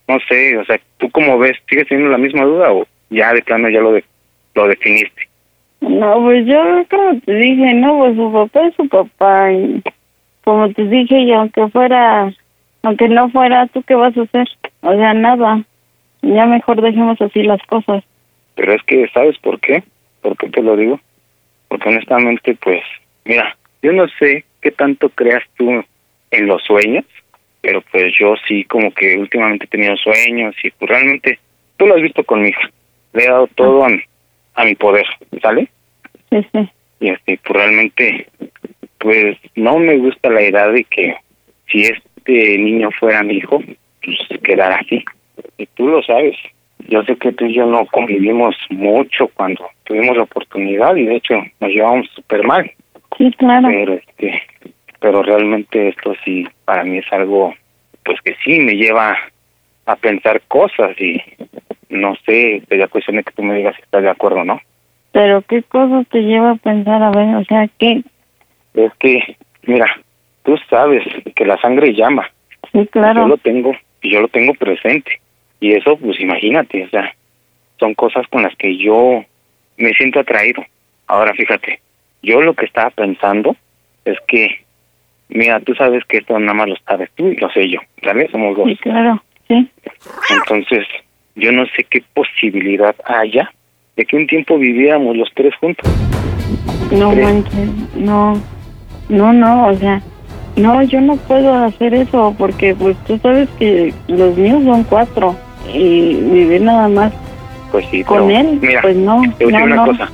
[0.09, 1.57] no sé, o sea, ¿tú cómo ves?
[1.69, 4.05] ¿Sigues teniendo la misma duda o ya de plano ya lo, de,
[4.55, 5.29] lo definiste?
[5.81, 9.83] No, pues yo como te dije, no, pues su papá es su papá y
[10.45, 12.33] como te dije, y aunque fuera,
[12.83, 14.49] aunque no fuera, ¿tú qué vas a hacer?
[14.81, 15.63] O sea, nada.
[16.23, 18.03] Ya mejor dejemos así las cosas.
[18.57, 19.85] Pero es que, ¿sabes por qué?
[20.21, 20.99] ¿Por qué te lo digo?
[21.69, 22.83] Porque honestamente, pues,
[23.25, 25.85] mira, yo no sé qué tanto creas tú
[26.31, 27.05] en los sueños,
[27.61, 31.39] pero pues yo sí como que últimamente he tenido sueños y pues realmente,
[31.77, 32.71] tú lo has visto con mi hija,
[33.13, 34.03] le he dado todo a, mi-
[34.55, 35.07] a mi poder,
[35.43, 35.69] ¿sale?
[36.31, 36.69] Sí, sí.
[37.01, 38.27] Y este, pues realmente,
[38.99, 41.15] pues no me gusta la idea de que
[41.71, 43.63] si este niño fuera mi hijo,
[44.03, 45.05] pues quedara así.
[45.59, 46.37] Y tú lo sabes.
[46.89, 51.17] Yo sé que tú y yo no convivimos mucho cuando tuvimos la oportunidad y de
[51.17, 52.71] hecho nos llevamos súper mal.
[53.17, 53.69] Sí, claro.
[53.69, 54.43] Pero este,
[55.01, 57.55] pero realmente esto sí para mí es algo,
[58.05, 59.17] pues que sí me lleva
[59.87, 61.21] a pensar cosas y
[61.89, 64.61] no sé, sería cuestión de que tú me digas si estás de acuerdo o no.
[65.13, 68.03] Pero qué cosas te lleva a pensar, a ver, o sea, ¿qué?
[68.75, 69.87] Es que, mira,
[70.43, 71.03] tú sabes
[71.35, 72.31] que la sangre llama.
[72.73, 73.23] Sí, claro.
[73.23, 73.73] Yo lo tengo,
[74.03, 75.21] y yo lo tengo presente.
[75.61, 77.15] Y eso, pues imagínate, o sea,
[77.81, 79.25] son cosas con las que yo
[79.79, 80.65] me siento atraído.
[81.07, 81.81] Ahora, fíjate,
[82.23, 83.57] yo lo que estaba pensando
[84.05, 84.65] es que,
[85.29, 88.31] mira, tú sabes que esto nada más lo sabes tú y lo sé yo, ¿sabes?
[88.31, 88.69] Somos dos.
[88.69, 89.23] Sí, claro.
[89.49, 89.69] Sí.
[90.31, 90.87] Entonces,
[91.35, 93.51] yo no sé qué posibilidad haya
[93.97, 95.91] de que un tiempo viviéramos los tres juntos.
[96.93, 97.25] No ¿Crees?
[97.27, 98.41] manches, no,
[99.09, 100.03] no, no, o sea,
[100.57, 105.37] no, yo no puedo hacer eso porque pues tú sabes que los míos son cuatro
[105.73, 107.13] y vivir nada más
[107.71, 109.87] Pues sí, con pero, él, mira, pues no, te voy a no, una no.
[109.87, 110.09] cosa.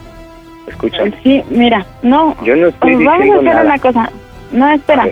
[0.67, 1.13] Escúchame.
[1.23, 3.63] Sí, mira, no, Yo no estoy pues vamos a hacer nada.
[3.63, 4.11] una cosa,
[4.53, 5.09] no, espera,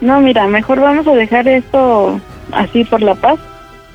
[0.00, 2.20] no, mira, mejor vamos a dejar esto
[2.52, 3.38] así por la paz.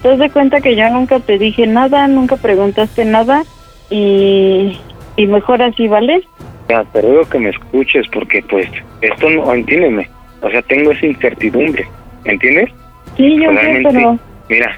[0.02, 3.44] Te das de cuenta que yo nunca te dije nada, nunca preguntaste nada
[3.90, 4.78] y,
[5.16, 6.24] y mejor así, ¿vale?
[6.70, 8.68] Ya, pero digo que me escuches porque pues
[9.02, 10.10] esto no, entiéndeme,
[10.42, 11.88] o sea, tengo esa incertidumbre,
[12.24, 12.70] ¿me entiendes?
[13.16, 14.18] Sí, yo sé, pero...
[14.50, 14.78] mira,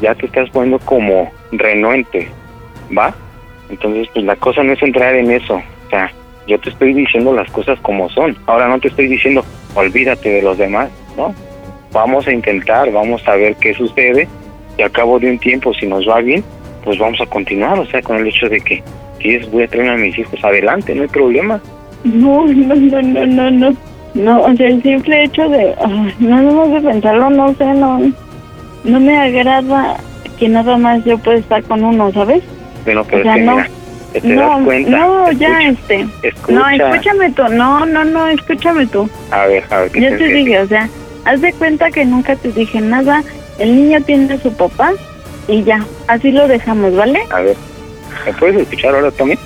[0.00, 2.28] ya te estás poniendo como renuente,
[2.96, 3.14] ¿va?
[3.70, 6.12] Entonces, pues la cosa no es entrar en eso, o sea,
[6.46, 10.42] yo te estoy diciendo las cosas como son, ahora no te estoy diciendo, olvídate de
[10.42, 11.34] los demás, ¿no?
[11.92, 14.28] Vamos a intentar, vamos a ver qué sucede
[14.76, 16.44] y al cabo de un tiempo, si nos va bien,
[16.84, 18.82] pues vamos a continuar, o sea, con el hecho de que
[19.20, 21.60] si es, voy a traer a mis hijos adelante, no hay problema.
[22.04, 23.76] No, no, no, no, no, no.
[24.14, 25.74] No, o sea, el simple hecho de,
[26.20, 28.00] no, no de pensarlo, no sé, no,
[28.84, 29.96] no me agrada
[30.38, 32.44] que nada más yo pueda estar con uno, ¿sabes?
[32.84, 33.56] Bueno, pero O sea, es que no.
[33.56, 33.68] mira,
[34.12, 34.90] te, te no, das cuenta.
[34.90, 36.52] no, ya, este, escucha.
[36.52, 39.08] no, escúchame tú, no, no, no, escúchame tú.
[39.30, 40.88] A ver, a ver, ¿qué Yo te dije, o sea,
[41.24, 43.22] haz de cuenta que nunca te dije nada,
[43.58, 44.92] el niño tiene a su papá
[45.48, 47.20] y ya, así lo dejamos, ¿vale?
[47.30, 47.56] A ver,
[48.26, 49.38] ¿me puedes escuchar ahora también?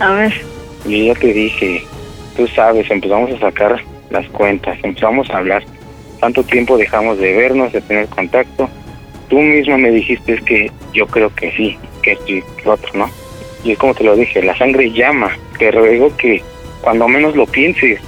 [0.00, 0.32] A ver,
[0.84, 1.82] Yo ya te dije,
[2.36, 3.80] tú sabes, empezamos a sacar
[4.10, 5.62] las cuentas, empezamos a hablar.
[6.20, 8.68] Tanto tiempo dejamos de vernos, de tener contacto.
[9.28, 12.90] Tú mismo me dijiste es que yo creo que sí, que esto y que otro,
[12.94, 13.10] ¿no?
[13.64, 15.30] Y es como te lo dije, la sangre llama.
[15.58, 16.42] Te ruego que
[16.82, 18.00] cuando menos lo pienses.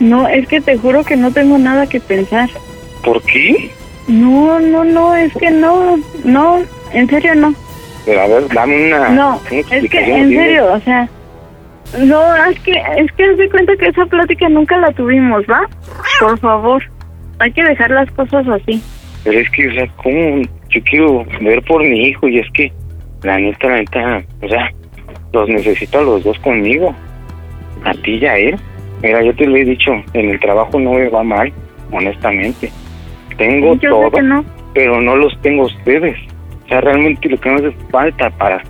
[0.00, 2.48] no, es que te juro que no tengo nada que pensar.
[3.04, 3.70] ¿Por qué?
[4.08, 6.62] No, no, no, es que no, no,
[6.92, 7.54] en serio no.
[8.04, 11.08] Pero a ver, dame una, No, una es que en serio, o sea,
[11.98, 15.68] no, es que, es que haz de cuenta que esa plática nunca la tuvimos, ¿va?
[16.20, 16.82] Por favor,
[17.38, 18.80] hay que dejar las cosas así.
[19.24, 20.42] Pero es que, o sea, ¿cómo?
[20.70, 22.72] Yo quiero ver por mi hijo y es que,
[23.26, 24.72] la neta, la neta, o sea,
[25.32, 26.94] los necesito a los dos conmigo.
[27.84, 28.56] A ti y a él.
[29.02, 31.52] Mira, yo te lo he dicho, en el trabajo no me va mal,
[31.92, 32.70] honestamente.
[33.36, 34.44] Tengo Yo todo, no.
[34.72, 36.16] pero no los tengo a ustedes.
[36.64, 38.62] O sea, realmente lo que me hace falta para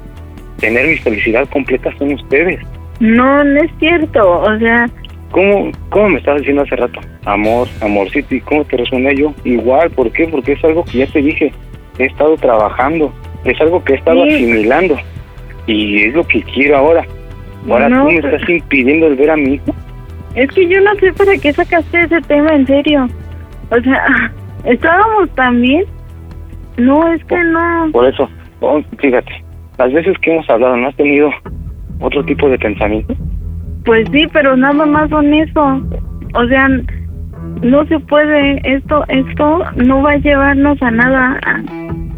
[0.58, 2.60] tener mi felicidad completa son ustedes.
[2.98, 4.86] No, no es cierto, o sea,
[5.30, 7.00] ¿Cómo, ¿Cómo me estabas diciendo hace rato?
[7.24, 9.34] Amor, amorcito, ¿y cómo te respondía yo?
[9.44, 10.26] Igual, ¿por qué?
[10.28, 11.52] Porque es algo que ya te dije,
[11.98, 13.12] he estado trabajando,
[13.44, 14.34] es algo que he estado Sí.
[14.34, 14.96] asimilando
[15.66, 17.04] y es lo que quiero ahora.
[17.68, 19.74] Ahora No, tú me estás impidiendo el ver a mi hijo.
[20.34, 23.08] es que yo no sé para qué sacaste ese tema en serio.
[23.70, 24.32] O sea,
[24.64, 25.84] estábamos tan bien.
[26.76, 27.88] No, es que no.
[27.92, 28.28] Por eso,
[28.60, 29.42] oh, fíjate,
[29.78, 31.30] las veces que hemos hablado, ¿no has tenido
[32.00, 33.14] otro tipo de pensamiento?
[33.86, 35.80] Pues sí, pero nada más son eso.
[36.34, 36.68] O sea,
[37.62, 38.60] no se puede.
[38.64, 41.40] Esto, esto no va a llevarnos a nada.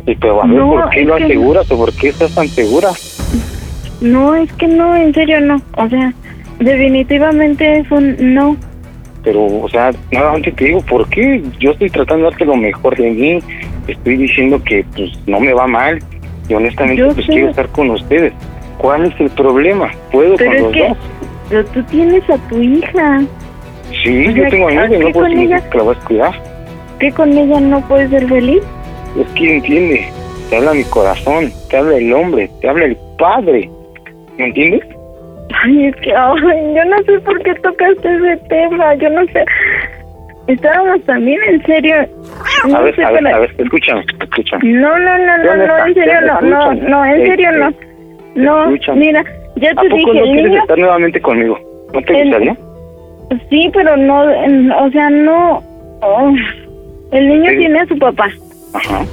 [0.09, 2.89] Y pero a ver, No, ¿por qué lo aseguras o por qué estás tan segura?
[4.01, 5.61] No, es que no, en serio no.
[5.77, 6.13] O sea,
[6.61, 8.57] definitivamente es un no.
[9.23, 11.43] Pero, o sea, nuevamente te digo, ¿por qué?
[11.61, 13.39] Yo estoy tratando de darte lo mejor de mí.
[13.87, 15.99] Estoy diciendo que, pues, no me va mal.
[16.49, 17.33] Y honestamente, Yo pues, sé.
[17.33, 18.33] quiero estar con ustedes.
[18.79, 19.91] ¿Cuál es el problema?
[20.11, 20.99] ¿Puedo Pero con los que dos?
[21.51, 23.21] pero tú tienes a tu hija.
[24.05, 26.05] Sí, o yo tengo a mi ¿a hija y no puedo que la vas a
[26.07, 26.43] cuidar.
[26.99, 28.63] ¿Qué con ella no puedes ser feliz?
[29.17, 30.09] Es que entiende.
[30.51, 33.69] Te habla mi corazón, te habla el hombre, te habla el padre.
[34.39, 34.83] ¿Me entiendes?
[35.65, 38.95] Ay, es que ay, yo no sé por qué tocaste ese tema.
[38.95, 39.45] Yo no sé.
[40.47, 41.95] Estábamos también en serio.
[42.67, 44.73] No a ver, sé a ver, para- a ver, escúchame, escúchame.
[44.73, 46.91] No, no, no, no, ¿Dónde no, en serio ¿Dónde no, no, escuchan?
[46.91, 47.73] no, en serio no.
[48.35, 49.25] No, mira,
[49.57, 51.59] ya ¿A te poco dije, no el quieres niño, estar nuevamente conmigo?
[51.93, 52.57] ¿No te El- gustaría?
[53.51, 55.63] sí, pero no, en- o sea, no,
[56.03, 56.33] oh,
[57.13, 58.29] el niño tiene a su papá
[58.73, 59.05] Ajá.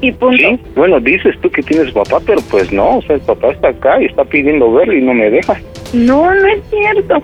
[0.00, 0.36] y punto.
[0.36, 3.68] Sí, bueno, dices tú que tienes papá, pero pues no, o sea, el papá está
[3.68, 5.56] acá y está pidiendo verlo y no me deja.
[5.92, 7.22] No, no es cierto.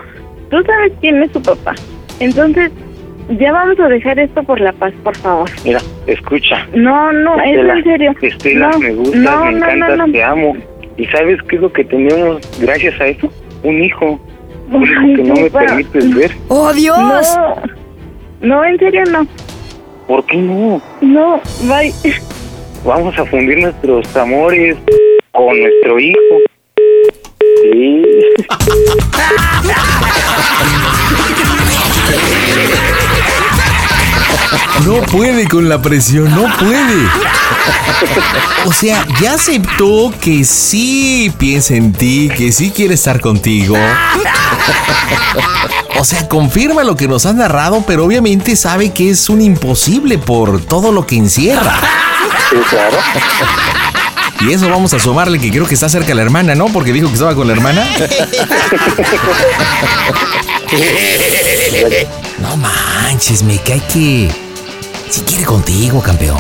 [0.50, 1.74] Tú sabes quién es su papá.
[2.20, 2.70] Entonces,
[3.38, 5.48] ya vamos a dejar esto por la paz, por favor.
[5.64, 6.66] Mira, escucha.
[6.74, 8.14] No, no, es en serio.
[8.20, 10.12] Estela, no, me gustas, no, me no, encantas, no, no.
[10.12, 10.56] te amo.
[10.96, 13.30] ¿Y sabes qué es lo que tenemos gracias a eso?
[13.62, 14.20] Un hijo.
[14.70, 16.30] Un hijo Ay, que no me permites ver.
[16.48, 16.98] ¡Oh, Dios!
[17.36, 17.56] No,
[18.40, 19.26] no, en serio no.
[20.12, 20.82] ¿Por qué no?
[21.00, 21.94] No, bye.
[22.84, 24.76] Vamos a fundir nuestros amores
[25.32, 26.18] con nuestro hijo.
[27.62, 28.02] Sí.
[34.84, 37.08] No puede con la presión, no puede.
[38.66, 43.78] O sea, ya aceptó que sí piensa en ti, que sí quiere estar contigo.
[45.99, 50.18] O sea, confirma lo que nos han narrado, pero obviamente sabe que es un imposible
[50.18, 51.78] por todo lo que encierra.
[52.51, 52.97] Sí, claro.
[54.40, 56.66] Y eso vamos a sumarle que creo que está cerca la hermana, ¿no?
[56.66, 57.86] Porque dijo que estaba con la hermana.
[62.40, 64.30] No manches, me cae que
[65.11, 66.38] si quiere contigo, campeón.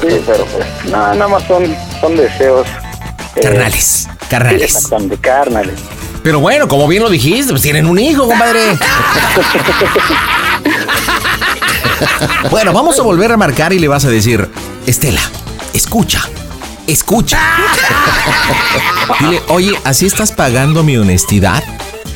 [0.00, 2.66] Sí, pero pues, no, nada más son, son deseos.
[3.36, 4.62] eh, Carnales, carnales.
[4.62, 5.80] Exactamente, carnales.
[6.22, 8.60] Pero bueno, como bien lo dijiste, pues tienen un hijo, compadre.
[12.50, 14.48] Bueno, vamos a volver a marcar y le vas a decir,
[14.86, 15.20] Estela,
[15.72, 16.22] escucha,
[16.86, 17.38] escucha.
[19.20, 21.62] Dile, oye, ¿así estás pagando mi honestidad?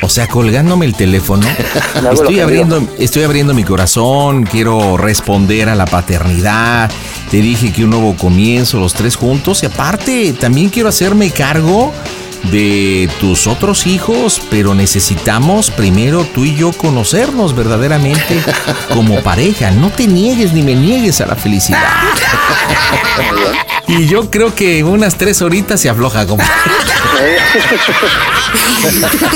[0.03, 1.47] O sea, colgándome el teléfono.
[2.13, 6.91] Estoy abriendo, estoy abriendo mi corazón, quiero responder a la paternidad.
[7.31, 9.63] Te dije que un nuevo comienzo, los tres juntos.
[9.63, 11.93] Y aparte, también quiero hacerme cargo
[12.51, 18.43] de tus otros hijos, pero necesitamos primero tú y yo conocernos verdaderamente
[18.93, 19.71] como pareja.
[19.71, 21.83] No te niegues ni me niegues a la felicidad.
[23.87, 26.53] Y yo creo que en unas tres horitas se afloja, compadre.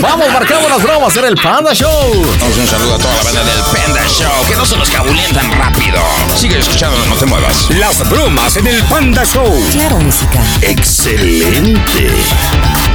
[0.01, 1.91] Vamos, marcamos las bromas en el Panda Show.
[2.39, 4.31] Damos un saludo a toda la banda del Panda Show.
[4.49, 6.01] Que no se nos cabuleen tan rápido.
[6.37, 7.71] Sigue escuchando, no te muevas.
[7.71, 9.63] Las bromas en el Panda Show.
[9.73, 10.41] Claro, música.
[10.63, 12.09] Excelente.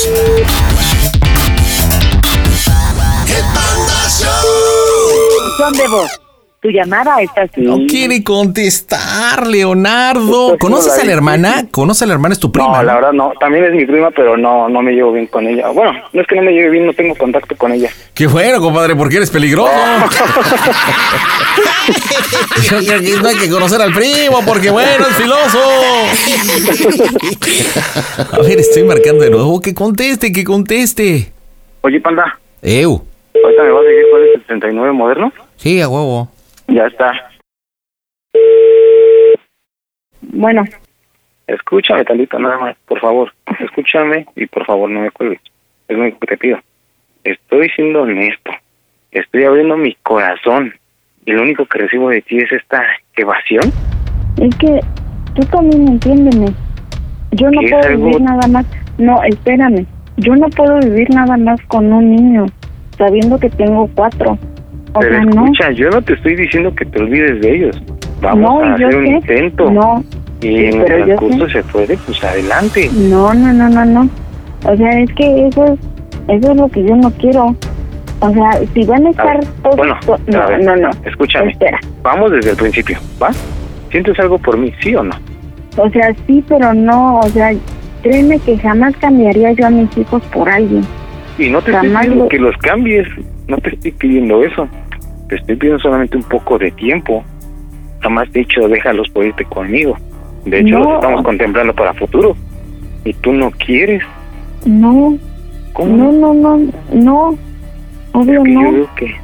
[5.64, 6.20] Son de voz.
[6.62, 10.50] Tu llamada está No quiere contestar, Leonardo.
[10.50, 11.66] Pues, ¿Conoces no la a la hermana?
[11.72, 12.34] ¿Conoces a la hermana?
[12.34, 12.80] Es tu prima.
[12.80, 13.32] No, la verdad no.
[13.40, 15.70] También es mi prima, pero no, no me llevo bien con ella.
[15.70, 17.90] Bueno, no es que no me lleve bien, no tengo contacto con ella.
[18.14, 19.72] Qué bueno, compadre, porque eres peligroso.
[22.64, 25.60] Yo creo que no hay que conocer al primo, porque bueno, es filoso.
[28.34, 29.62] A ver, estoy marcando de nuevo.
[29.62, 31.32] Que conteste, que conteste.
[31.82, 33.06] Oye, panda, Eu.
[33.44, 35.32] ahorita me vas a cuál es el 39 moderno.
[35.64, 36.28] Sí, a huevo.
[36.68, 37.14] Ya está.
[40.22, 40.64] Bueno,
[41.48, 43.32] Escúchame tantito nada más, por favor.
[43.60, 45.40] Escúchame y por favor no me cuelgues.
[45.88, 46.58] Es lo único que te pido.
[47.24, 48.52] Estoy siendo honesto.
[49.12, 50.74] Estoy abriendo mi corazón.
[51.26, 52.84] Y lo único que recibo de ti es esta
[53.16, 53.72] evasión.
[54.42, 54.82] es que
[55.34, 56.48] tú también entiéndeme.
[57.32, 58.06] Yo no ¿Qué es puedo algo?
[58.06, 58.66] vivir nada más.
[58.98, 59.86] No, espérame.
[60.18, 62.48] Yo no puedo vivir nada más con un niño,
[62.98, 64.38] sabiendo que tengo cuatro.
[64.94, 65.44] O Pero sea, no.
[65.46, 67.82] escucha, yo no te estoy diciendo que te olvides de ellos.
[68.22, 69.12] Vamos No, a hacer un sé.
[69.12, 69.72] intento.
[69.72, 70.04] No,
[70.42, 71.06] Y en pero el
[71.48, 71.50] sé.
[71.50, 72.90] se puede, pues adelante.
[72.94, 74.10] No, no, no, no, no.
[74.66, 75.80] O sea, es que eso es,
[76.28, 77.56] eso es lo que yo no quiero.
[78.20, 79.76] O sea, si van a estar todos...
[79.76, 80.90] Bueno, to- no, ver, no, no.
[81.06, 81.52] Escúchame.
[81.52, 81.80] Espera.
[82.04, 83.32] Vamos desde el principio, ¿va?
[83.92, 85.14] ¿Sientes algo por mí, sí o no?
[85.78, 87.20] O sea, sí, pero no.
[87.20, 87.52] O sea,
[88.02, 90.84] créeme que jamás cambiaría yo a mis hijos por alguien.
[91.38, 93.08] Y no te estoy Jamás pidiendo lo- que los cambies,
[93.48, 94.68] no te estoy pidiendo eso.
[95.34, 97.24] Te estoy pidiendo solamente un poco de tiempo.
[98.02, 99.98] Jamás te he dicho, déjalos por irte conmigo.
[100.46, 100.84] De hecho, No.
[100.84, 102.36] los estamos contemplando para futuro.
[103.04, 104.04] Y tú no quieres.
[104.64, 105.18] No.
[105.80, 106.60] No, no, no,
[106.94, 107.36] no.
[108.12, 108.62] Obvio no.
[108.62, 109.16] Yo veo que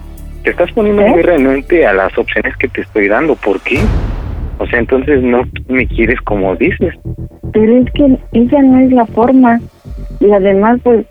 [0.43, 1.09] te estás poniendo ¿Eh?
[1.11, 3.35] muy renuente a las opciones que te estoy dando.
[3.35, 3.77] ¿Por qué?
[4.57, 6.95] O sea, entonces no me quieres como dices.
[7.53, 9.59] Pero es que esa no es la forma.
[10.19, 11.05] Y además, pues...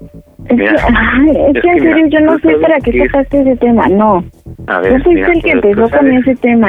[0.47, 2.93] Es Mira, que, ay, es es que en mira, serio, yo no sé para qué
[2.99, 3.89] tocaste ese tema.
[3.89, 4.25] No.
[4.67, 6.69] A ver, fuiste mira, el que empezó con ese tema.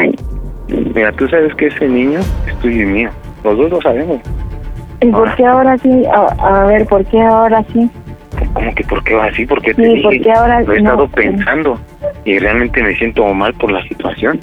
[0.95, 3.09] Mira, tú sabes que ese niño es tuyo y mío.
[3.43, 4.20] Los dos lo sabemos.
[5.01, 6.03] ¿Y por qué ahora sí?
[6.13, 7.89] A, a ver, ¿por qué ahora sí?
[8.53, 9.45] ¿Cómo que por qué va así?
[9.45, 11.09] Porque te Sí, dije, porque ahora lo he no, estado eh.
[11.13, 11.80] pensando
[12.26, 14.39] y realmente me siento mal por la situación.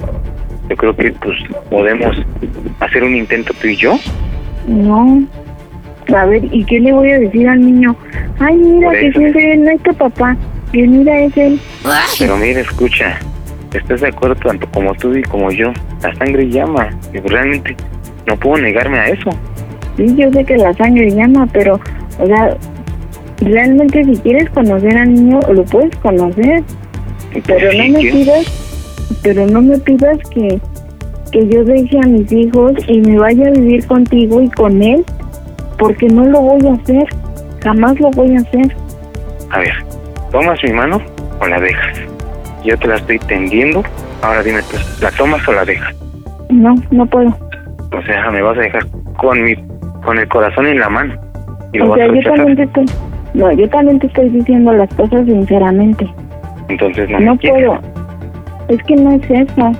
[0.69, 1.37] Yo creo que pues
[1.71, 2.17] podemos
[2.81, 3.97] hacer un intento tú y yo.
[4.67, 5.23] No.
[6.15, 7.97] A ver, ¿y qué le voy a decir al niño?
[8.39, 10.37] Ay, mira, que siempre no es tu papá.
[10.73, 11.61] Y mira, es él.
[12.19, 13.19] Pero mira, escucha,
[13.73, 15.73] ¿estás de acuerdo tanto como tú y como yo?
[16.03, 17.77] La sangre llama y realmente
[18.27, 19.31] no puedo negarme a eso.
[19.97, 21.81] Sí, yo sé que la sangre llama, pero,
[22.19, 22.57] o sea,
[23.41, 26.63] realmente si quieres conocer al niño, lo puedes conocer.
[27.47, 28.47] Pero no me pidas,
[29.23, 30.61] pero no me pidas que,
[31.33, 35.05] que yo deje a mis hijos y me vaya a vivir contigo y con él,
[35.79, 37.05] porque no lo voy a hacer.
[37.63, 38.77] Jamás lo voy a hacer.
[39.51, 39.75] A ver,
[40.31, 41.01] ¿tomas mi mano
[41.41, 41.99] o la dejas?
[42.65, 43.83] Yo te la estoy tendiendo.
[44.23, 45.95] Ahora dime tú, ¿la tomas o la dejas?
[46.51, 47.29] No, no puedo.
[47.29, 49.55] O sea, me vas a dejar con mi
[50.05, 51.15] con el corazón en la mano.
[51.73, 52.85] Y O sea, yo también te estoy,
[53.35, 56.07] no, yo también te estoy diciendo las cosas sinceramente.
[56.69, 57.67] Entonces no, No me quieres.
[57.67, 57.81] puedo.
[58.69, 59.73] Es que no es eso.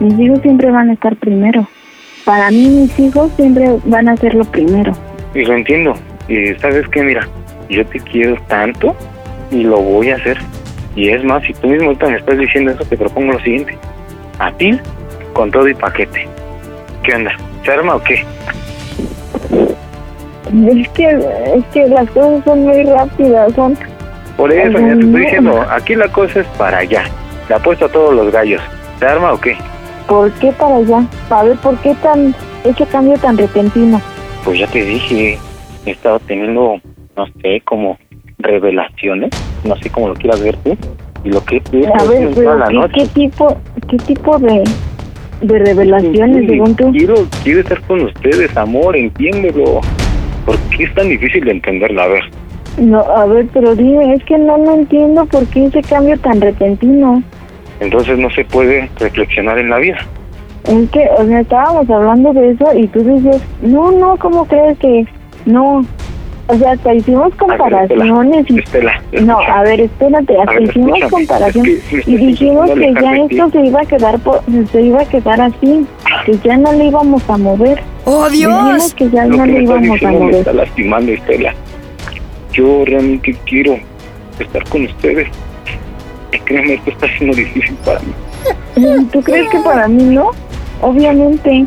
[0.00, 1.66] Mis hijos siempre van a estar primero.
[2.24, 4.92] Para mí mis hijos siempre van a ser lo primero.
[5.36, 5.92] Y lo entiendo.
[6.28, 7.28] Y sabes qué, mira,
[7.68, 8.96] yo te quiero tanto
[9.50, 10.38] y lo voy a hacer.
[10.94, 13.76] Y es más, si tú mismo ahorita me estás diciendo eso, te propongo lo siguiente.
[14.38, 14.80] A ti,
[15.34, 16.26] con todo y paquete.
[17.02, 17.32] ¿Qué onda?
[17.64, 18.24] ¿Se arma o qué?
[20.70, 21.04] Es que,
[21.54, 23.76] es que las cosas son muy rápidas, son...
[24.38, 27.04] Por eso, te estoy diciendo, aquí la cosa es para allá.
[27.50, 28.62] Le apuesto a todos los gallos.
[28.98, 29.54] ¿Se arma o qué?
[30.08, 31.04] ¿Por qué para allá?
[31.28, 32.34] A ver, ¿por qué tan
[32.64, 34.00] ese cambio tan repentino?
[34.46, 35.38] Pues ya te dije,
[35.84, 36.80] he estado teniendo,
[37.16, 37.98] no sé, como
[38.38, 39.30] revelaciones,
[39.64, 40.76] no sé cómo lo quieras ver tú,
[41.24, 41.60] y lo que
[41.98, 42.94] A ver, toda la ¿qué, noche.
[42.94, 43.56] qué tipo,
[43.90, 44.62] qué tipo de,
[45.40, 46.92] de revelaciones, Sí, según tú?
[46.92, 49.80] Quiero, quiero estar con ustedes, amor, entiéndelo.
[50.46, 52.02] ¿Por qué es tan difícil de entenderlo?
[52.02, 52.22] A ver,
[52.78, 56.40] No, a ver, pero dime, es que no, no entiendo por qué ese cambio tan
[56.40, 57.20] repentino.
[57.80, 59.98] entonces no se puede reflexionar en la vida.
[60.68, 64.78] Es que, o sea, estábamos hablando de eso y tú dices, no, no, ¿cómo crees
[64.78, 65.06] que
[65.44, 65.84] no?
[66.48, 68.60] O sea, hasta hicimos comparaciones y...
[68.60, 73.16] Estela, No, a ver, espérate, hasta ver, hicimos comparaciones es que y dijimos que ya
[73.16, 74.40] esto se iba a quedar por,
[74.70, 75.84] se iba a quedar así,
[76.24, 77.80] que ya no le íbamos a mover.
[78.04, 80.34] ¡Oh, Dijimos que ya Lo no que le íbamos a diciendo me mover.
[80.36, 81.54] está lastimando, Estela.
[82.52, 83.76] Yo realmente quiero
[84.38, 85.28] estar con ustedes.
[86.32, 88.12] Y créeme, esto está siendo difícil para mí.
[89.12, 90.30] ¿Tú crees que para mí no?
[90.82, 91.64] Obviamente.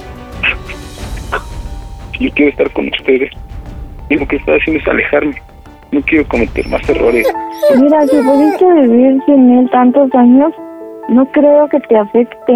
[2.19, 3.31] Yo quiero estar con ustedes.
[4.09, 5.35] Y lo que está haciendo es alejarme.
[5.91, 7.27] No quiero cometer más errores.
[7.79, 10.51] Mira, si pudiste vivir sin él tantos años,
[11.07, 12.53] no creo que te afecte.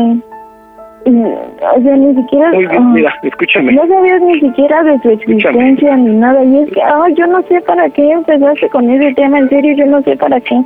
[1.06, 2.52] Mm, O sea, ni siquiera...
[2.52, 3.74] Muy bien, ah, mira, escúchame.
[3.74, 6.44] No sabías ni siquiera de su existencia ni nada.
[6.44, 9.40] Y es que, ay, yo no sé para qué empezaste con ese tema.
[9.40, 10.62] En serio, yo no sé para qué.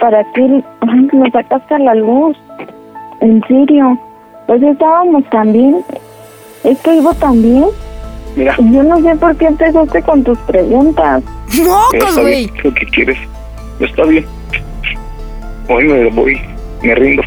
[0.00, 0.62] Para qué
[1.12, 2.36] lo sacaste a la luz.
[3.20, 3.98] En serio.
[4.46, 5.82] Pues estábamos también.
[6.64, 7.64] Es que Ivo también.
[8.36, 8.54] Mira.
[8.58, 11.22] Y yo no sé por qué empezaste con tus preguntas.
[11.92, 13.18] Está bien, lo que quieres.
[13.80, 14.24] Está bien.
[15.68, 16.40] Hoy me voy,
[16.82, 17.22] me rindo.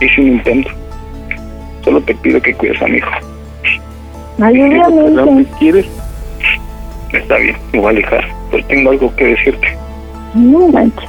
[0.00, 0.70] Hice un intento.
[1.84, 3.10] Solo te pido que cuides a mi hijo.
[4.40, 5.50] Ay, Si lo obviamente.
[5.50, 5.86] que quieres,
[7.12, 8.24] está bien, me voy a alejar.
[8.50, 9.76] Pues tengo algo que decirte.
[10.34, 11.08] No manches.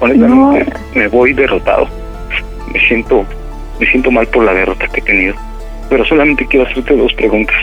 [0.00, 1.86] Honestamente, me voy derrotado.
[2.72, 3.24] Me siento,
[3.78, 5.34] me siento mal por la derrota que he tenido.
[5.88, 7.56] Pero solamente quiero hacerte dos preguntas.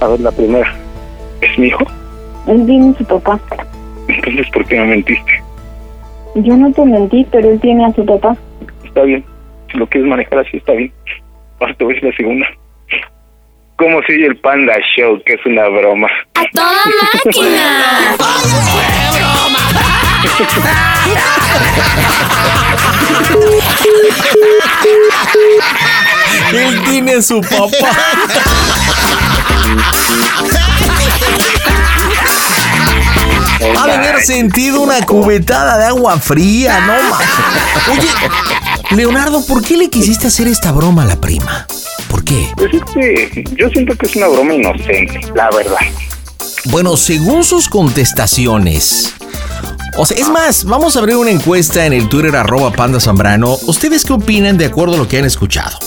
[0.00, 0.74] A ver, la primera.
[1.40, 1.84] ¿Es mi hijo?
[2.46, 3.38] Él tiene su papá.
[4.08, 5.42] Entonces, ¿por qué me mentiste?
[6.36, 8.36] Yo no te mentí, pero él tiene a su papá.
[8.84, 9.24] Está bien.
[9.70, 10.92] Si lo quieres manejar así, está bien.
[11.60, 12.46] Ahora te voy a decir la segunda.
[13.76, 15.20] ¿Cómo sigue el Panda Show?
[15.24, 16.08] Que es una broma.
[16.34, 16.72] ¡A toda
[17.24, 18.16] máquina!
[26.52, 27.90] Él tiene su papá.
[33.78, 37.22] Ha de haber sentido una cubetada de agua fría, no más.
[37.90, 38.08] Oye,
[38.90, 41.66] Leonardo, ¿por qué le quisiste hacer esta broma a la prima?
[42.08, 42.48] ¿Por qué?
[42.56, 45.76] Pues es que yo siento que es una broma inocente, la verdad.
[46.66, 49.14] Bueno, según sus contestaciones.
[49.98, 53.56] O sea, es más, vamos a abrir una encuesta en el Twitter arroba panda zambrano.
[53.66, 55.78] ¿Ustedes qué opinan de acuerdo a lo que han escuchado?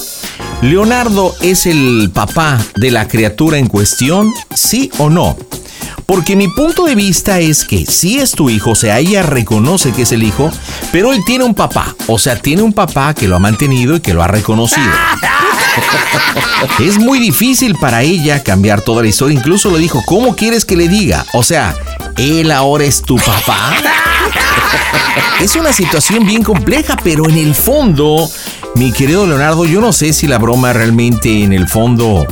[0.64, 4.34] ¿Leonardo es el papá de la criatura en cuestión?
[4.56, 5.38] ¿Sí o no?
[6.08, 9.92] Porque mi punto de vista es que sí es tu hijo, o sea, ella reconoce
[9.92, 10.52] que es el hijo,
[10.92, 14.00] pero él tiene un papá, o sea, tiene un papá que lo ha mantenido y
[14.00, 14.90] que lo ha reconocido.
[16.80, 19.38] Es muy difícil para ella cambiar toda la historia.
[19.38, 21.26] Incluso le dijo, ¿cómo quieres que le diga?
[21.34, 21.76] O sea,
[22.20, 23.74] ¿él ahora es tu papá?
[25.42, 28.30] Es una situación bien compleja, pero en el fondo,
[28.76, 32.26] mi querido Leonardo, yo no sé si la broma realmente en el fondo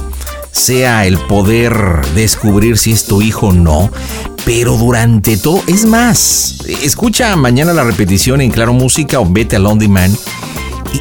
[0.51, 1.73] sea el poder
[2.15, 3.89] descubrir si es tu hijo o no.
[4.43, 9.61] Pero durante todo, es más, escucha mañana la repetición en Claro Música o vete a
[9.61, 10.15] On Demand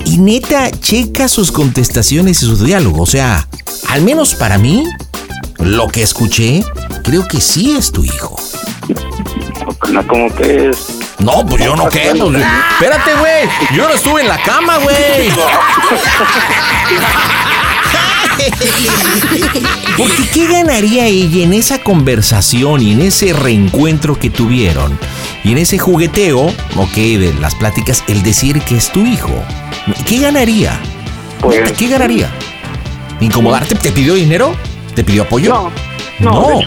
[0.05, 3.01] y, y neta, checa sus contestaciones y sus diálogos.
[3.01, 3.49] O sea,
[3.89, 4.85] al menos para mí,
[5.59, 6.65] lo que escuché,
[7.03, 8.37] creo que sí es tu hijo.
[9.97, 10.99] No, como que es.
[11.19, 12.13] No, pues yo no qué.
[12.19, 13.49] Pues, espérate, güey.
[13.75, 14.97] Yo no estuve en la cama, güey.
[19.97, 24.99] Porque ¿qué ganaría ella en esa conversación y en ese reencuentro que tuvieron?
[25.45, 29.33] Y en ese jugueteo, ok, de las pláticas, el decir que es tu hijo.
[30.05, 30.79] ¿Qué ganaría?
[31.41, 32.31] Pues- ¿Qué ganaría?
[33.21, 33.75] ¿Incomodarte?
[33.77, 34.55] ¿Te pidió dinero?
[34.95, 35.71] ¿Te pidió apoyo?
[36.19, 36.61] No, no.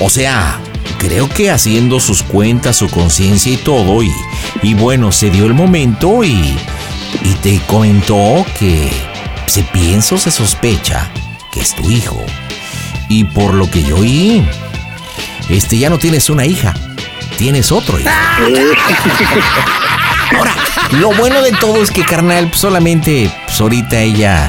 [0.00, 0.60] O sea,
[1.04, 4.10] creo que haciendo sus cuentas, su conciencia y todo, y,
[4.62, 6.56] y bueno, se dio el momento y,
[7.22, 8.90] y te comentó que
[9.46, 11.10] se piensa o se sospecha
[11.52, 12.24] que es tu hijo.
[13.10, 14.42] Y por lo que yo oí,
[15.50, 16.72] este ya no tienes una hija,
[17.36, 18.08] tienes otro hijo.
[20.38, 20.54] Ahora,
[20.92, 24.48] lo bueno de todo es que, carnal, solamente pues, ahorita ella,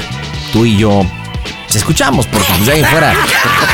[0.54, 1.02] tú y yo,
[1.66, 3.14] se escuchamos, porque pues, de ahí fuera.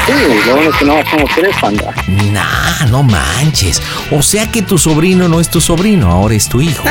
[0.07, 0.13] Sí,
[0.47, 1.95] lo bueno es que no somos tres, Panda.
[2.33, 3.81] Nah, no manches.
[4.11, 6.85] O sea que tu sobrino no es tu sobrino, ahora es tu hijo.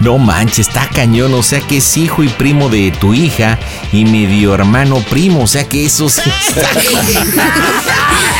[0.00, 1.34] No manches, está cañón.
[1.34, 3.58] O sea que es hijo y primo de tu hija
[3.92, 5.42] y medio hermano primo.
[5.42, 6.22] O sea que eso sí.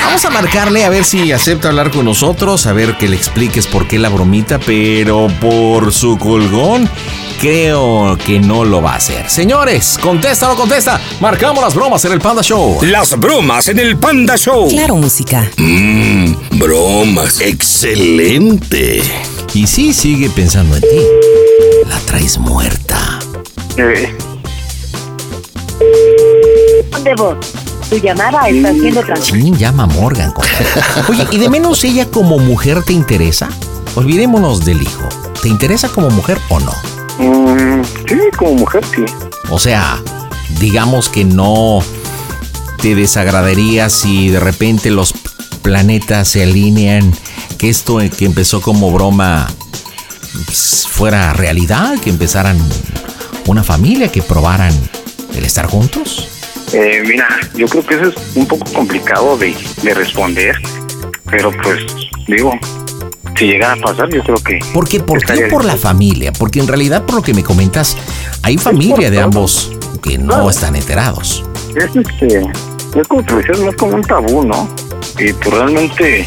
[0.04, 3.66] Vamos a marcarle a ver si acepta hablar con nosotros, a ver que le expliques
[3.66, 6.88] por qué la bromita, pero por su colgón.
[7.40, 9.28] Creo que no lo va a hacer.
[9.28, 11.00] Señores, contesta o no contesta.
[11.20, 12.78] Marcamos las bromas en el Panda Show.
[12.82, 14.68] Las bromas en el Panda Show.
[14.68, 15.50] Claro, música.
[15.58, 17.40] Mmm, bromas.
[17.40, 19.02] Excelente.
[19.52, 21.00] Y sí, sigue pensando en ti.
[21.88, 23.18] La traes muerta.
[23.76, 24.16] Eh,
[27.02, 27.36] de voz.
[27.90, 29.42] Tu llamada está siendo transmitida.
[29.42, 30.32] ¿Quién llama a Morgan?
[31.08, 33.48] Oye, ¿y de menos ella como mujer te interesa?
[33.94, 35.08] Olvidémonos del hijo.
[35.42, 36.72] ¿Te interesa como mujer o no?
[37.18, 39.04] Mm, sí, como mujer, sí.
[39.50, 40.00] O sea,
[40.60, 41.80] digamos que no
[42.80, 45.14] te desagradaría si de repente los
[45.62, 47.12] planetas se alinean,
[47.58, 49.48] que esto que empezó como broma
[50.46, 52.58] pues, fuera realidad, que empezaran
[53.46, 54.72] una familia, que probaran
[55.34, 56.28] el estar juntos.
[56.72, 60.56] Eh, mira, yo creo que eso es un poco complicado de, de responder,
[61.30, 61.80] pero pues
[62.26, 62.58] digo,
[63.36, 64.58] si llegara a pasar, yo creo que...
[64.72, 66.32] Porque, ¿Por qué estaría por la familia?
[66.32, 67.96] Porque en realidad, por lo que me comentas,
[68.42, 71.44] hay familia de ambos que no están enterados.
[71.74, 73.08] Es este, es
[73.60, 74.68] no es como un tabú, ¿no?
[75.18, 76.26] Y pues realmente,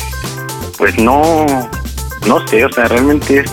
[0.78, 1.46] pues no,
[2.28, 3.52] no sé, o sea, realmente es,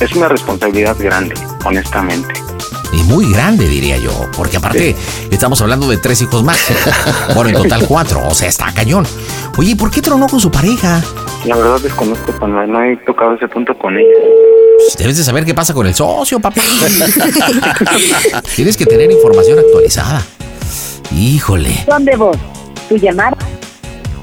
[0.00, 1.34] es una responsabilidad grande,
[1.64, 2.47] honestamente.
[2.92, 4.12] Y muy grande, diría yo.
[4.36, 4.96] Porque aparte,
[5.30, 6.58] estamos hablando de tres hijos más.
[7.34, 8.26] Bueno, en total cuatro.
[8.26, 9.06] O sea, está cañón.
[9.56, 11.02] Oye, ¿por qué tronó con su pareja?
[11.44, 14.08] La verdad desconozco, cuando no he tocado ese punto con ella.
[14.78, 16.60] Pues Debes de saber qué pasa con el socio, papá.
[18.54, 20.22] Tienes que tener información actualizada.
[21.14, 21.84] Híjole.
[21.86, 22.36] ¿Dónde vos?
[22.88, 23.36] Tu llamada.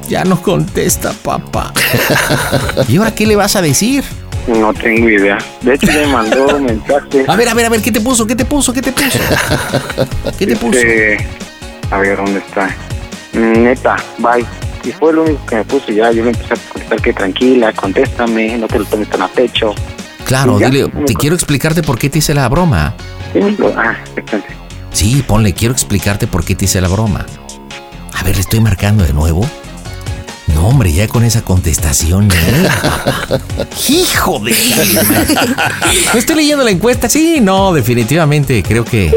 [0.08, 1.74] Ya no contesta, papá.
[2.88, 4.04] ¿Y ahora qué le vas a decir?
[4.48, 5.38] No tengo idea.
[5.62, 7.26] De hecho, me mandó un mensaje.
[7.28, 8.28] A ver, a ver, a ver, ¿qué te puso?
[8.28, 8.72] ¿Qué te puso?
[8.74, 9.18] ¿Qué te puso?
[10.38, 10.78] ¿Qué te puso?
[10.78, 11.18] Este,
[11.90, 12.70] a ver, ¿dónde está?
[13.34, 14.46] Neta, bye.
[14.84, 16.12] Y fue lo único que me puso ya.
[16.12, 19.74] Yo le empecé a contestar que tranquila, contéstame, no te lo tomes tan a pecho.
[20.26, 22.94] Claro, ya, dile, me- te quiero explicarte por qué te hice la broma.
[23.34, 23.40] Sí,
[23.76, 23.96] Ah.
[24.92, 27.26] Sí, ponle, quiero explicarte por qué te hice la broma.
[28.14, 29.46] A ver, le estoy marcando de nuevo.
[30.54, 32.70] No, hombre, ya con esa contestación, ¿eh?
[33.90, 35.70] ¡Hijo de calma!
[36.14, 37.10] ¿No estoy leyendo la encuesta?
[37.10, 39.12] Sí, no, definitivamente creo que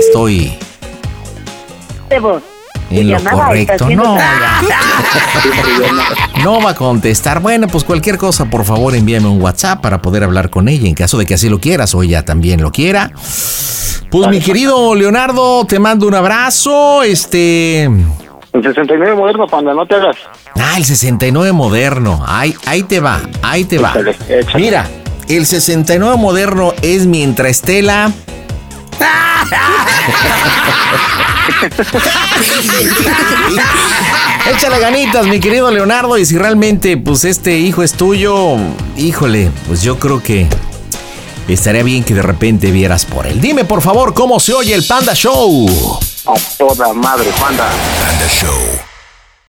[0.00, 0.56] estoy
[2.08, 2.42] De vos.
[2.88, 3.90] Tu en lo correcto.
[3.90, 4.16] No,
[6.42, 7.40] no va a contestar.
[7.40, 10.94] Bueno, pues cualquier cosa, por favor, envíame un WhatsApp para poder hablar con ella en
[10.94, 13.12] caso de que así lo quieras o ella también lo quiera.
[14.10, 17.02] Pues mi querido Leonardo, te mando un abrazo.
[17.02, 17.90] Este.
[18.52, 20.16] El 69 moderno, panda, no te hagas.
[20.58, 22.24] Ah, el 69 moderno.
[22.26, 23.90] Ahí, ahí te va, ahí te va.
[23.90, 24.64] Échale, échale.
[24.64, 24.86] Mira,
[25.28, 28.10] el 69 moderno es mientras Estela.
[34.50, 38.56] Échale ganitas, mi querido Leonardo, y si realmente, pues, este hijo es tuyo,
[38.96, 40.46] híjole, pues yo creo que
[41.48, 43.40] estaría bien que de repente vieras por él.
[43.40, 45.68] Dime, por favor, cómo se oye el Panda Show.
[46.28, 47.64] A toda madre, panda.
[48.04, 48.87] Panda Show.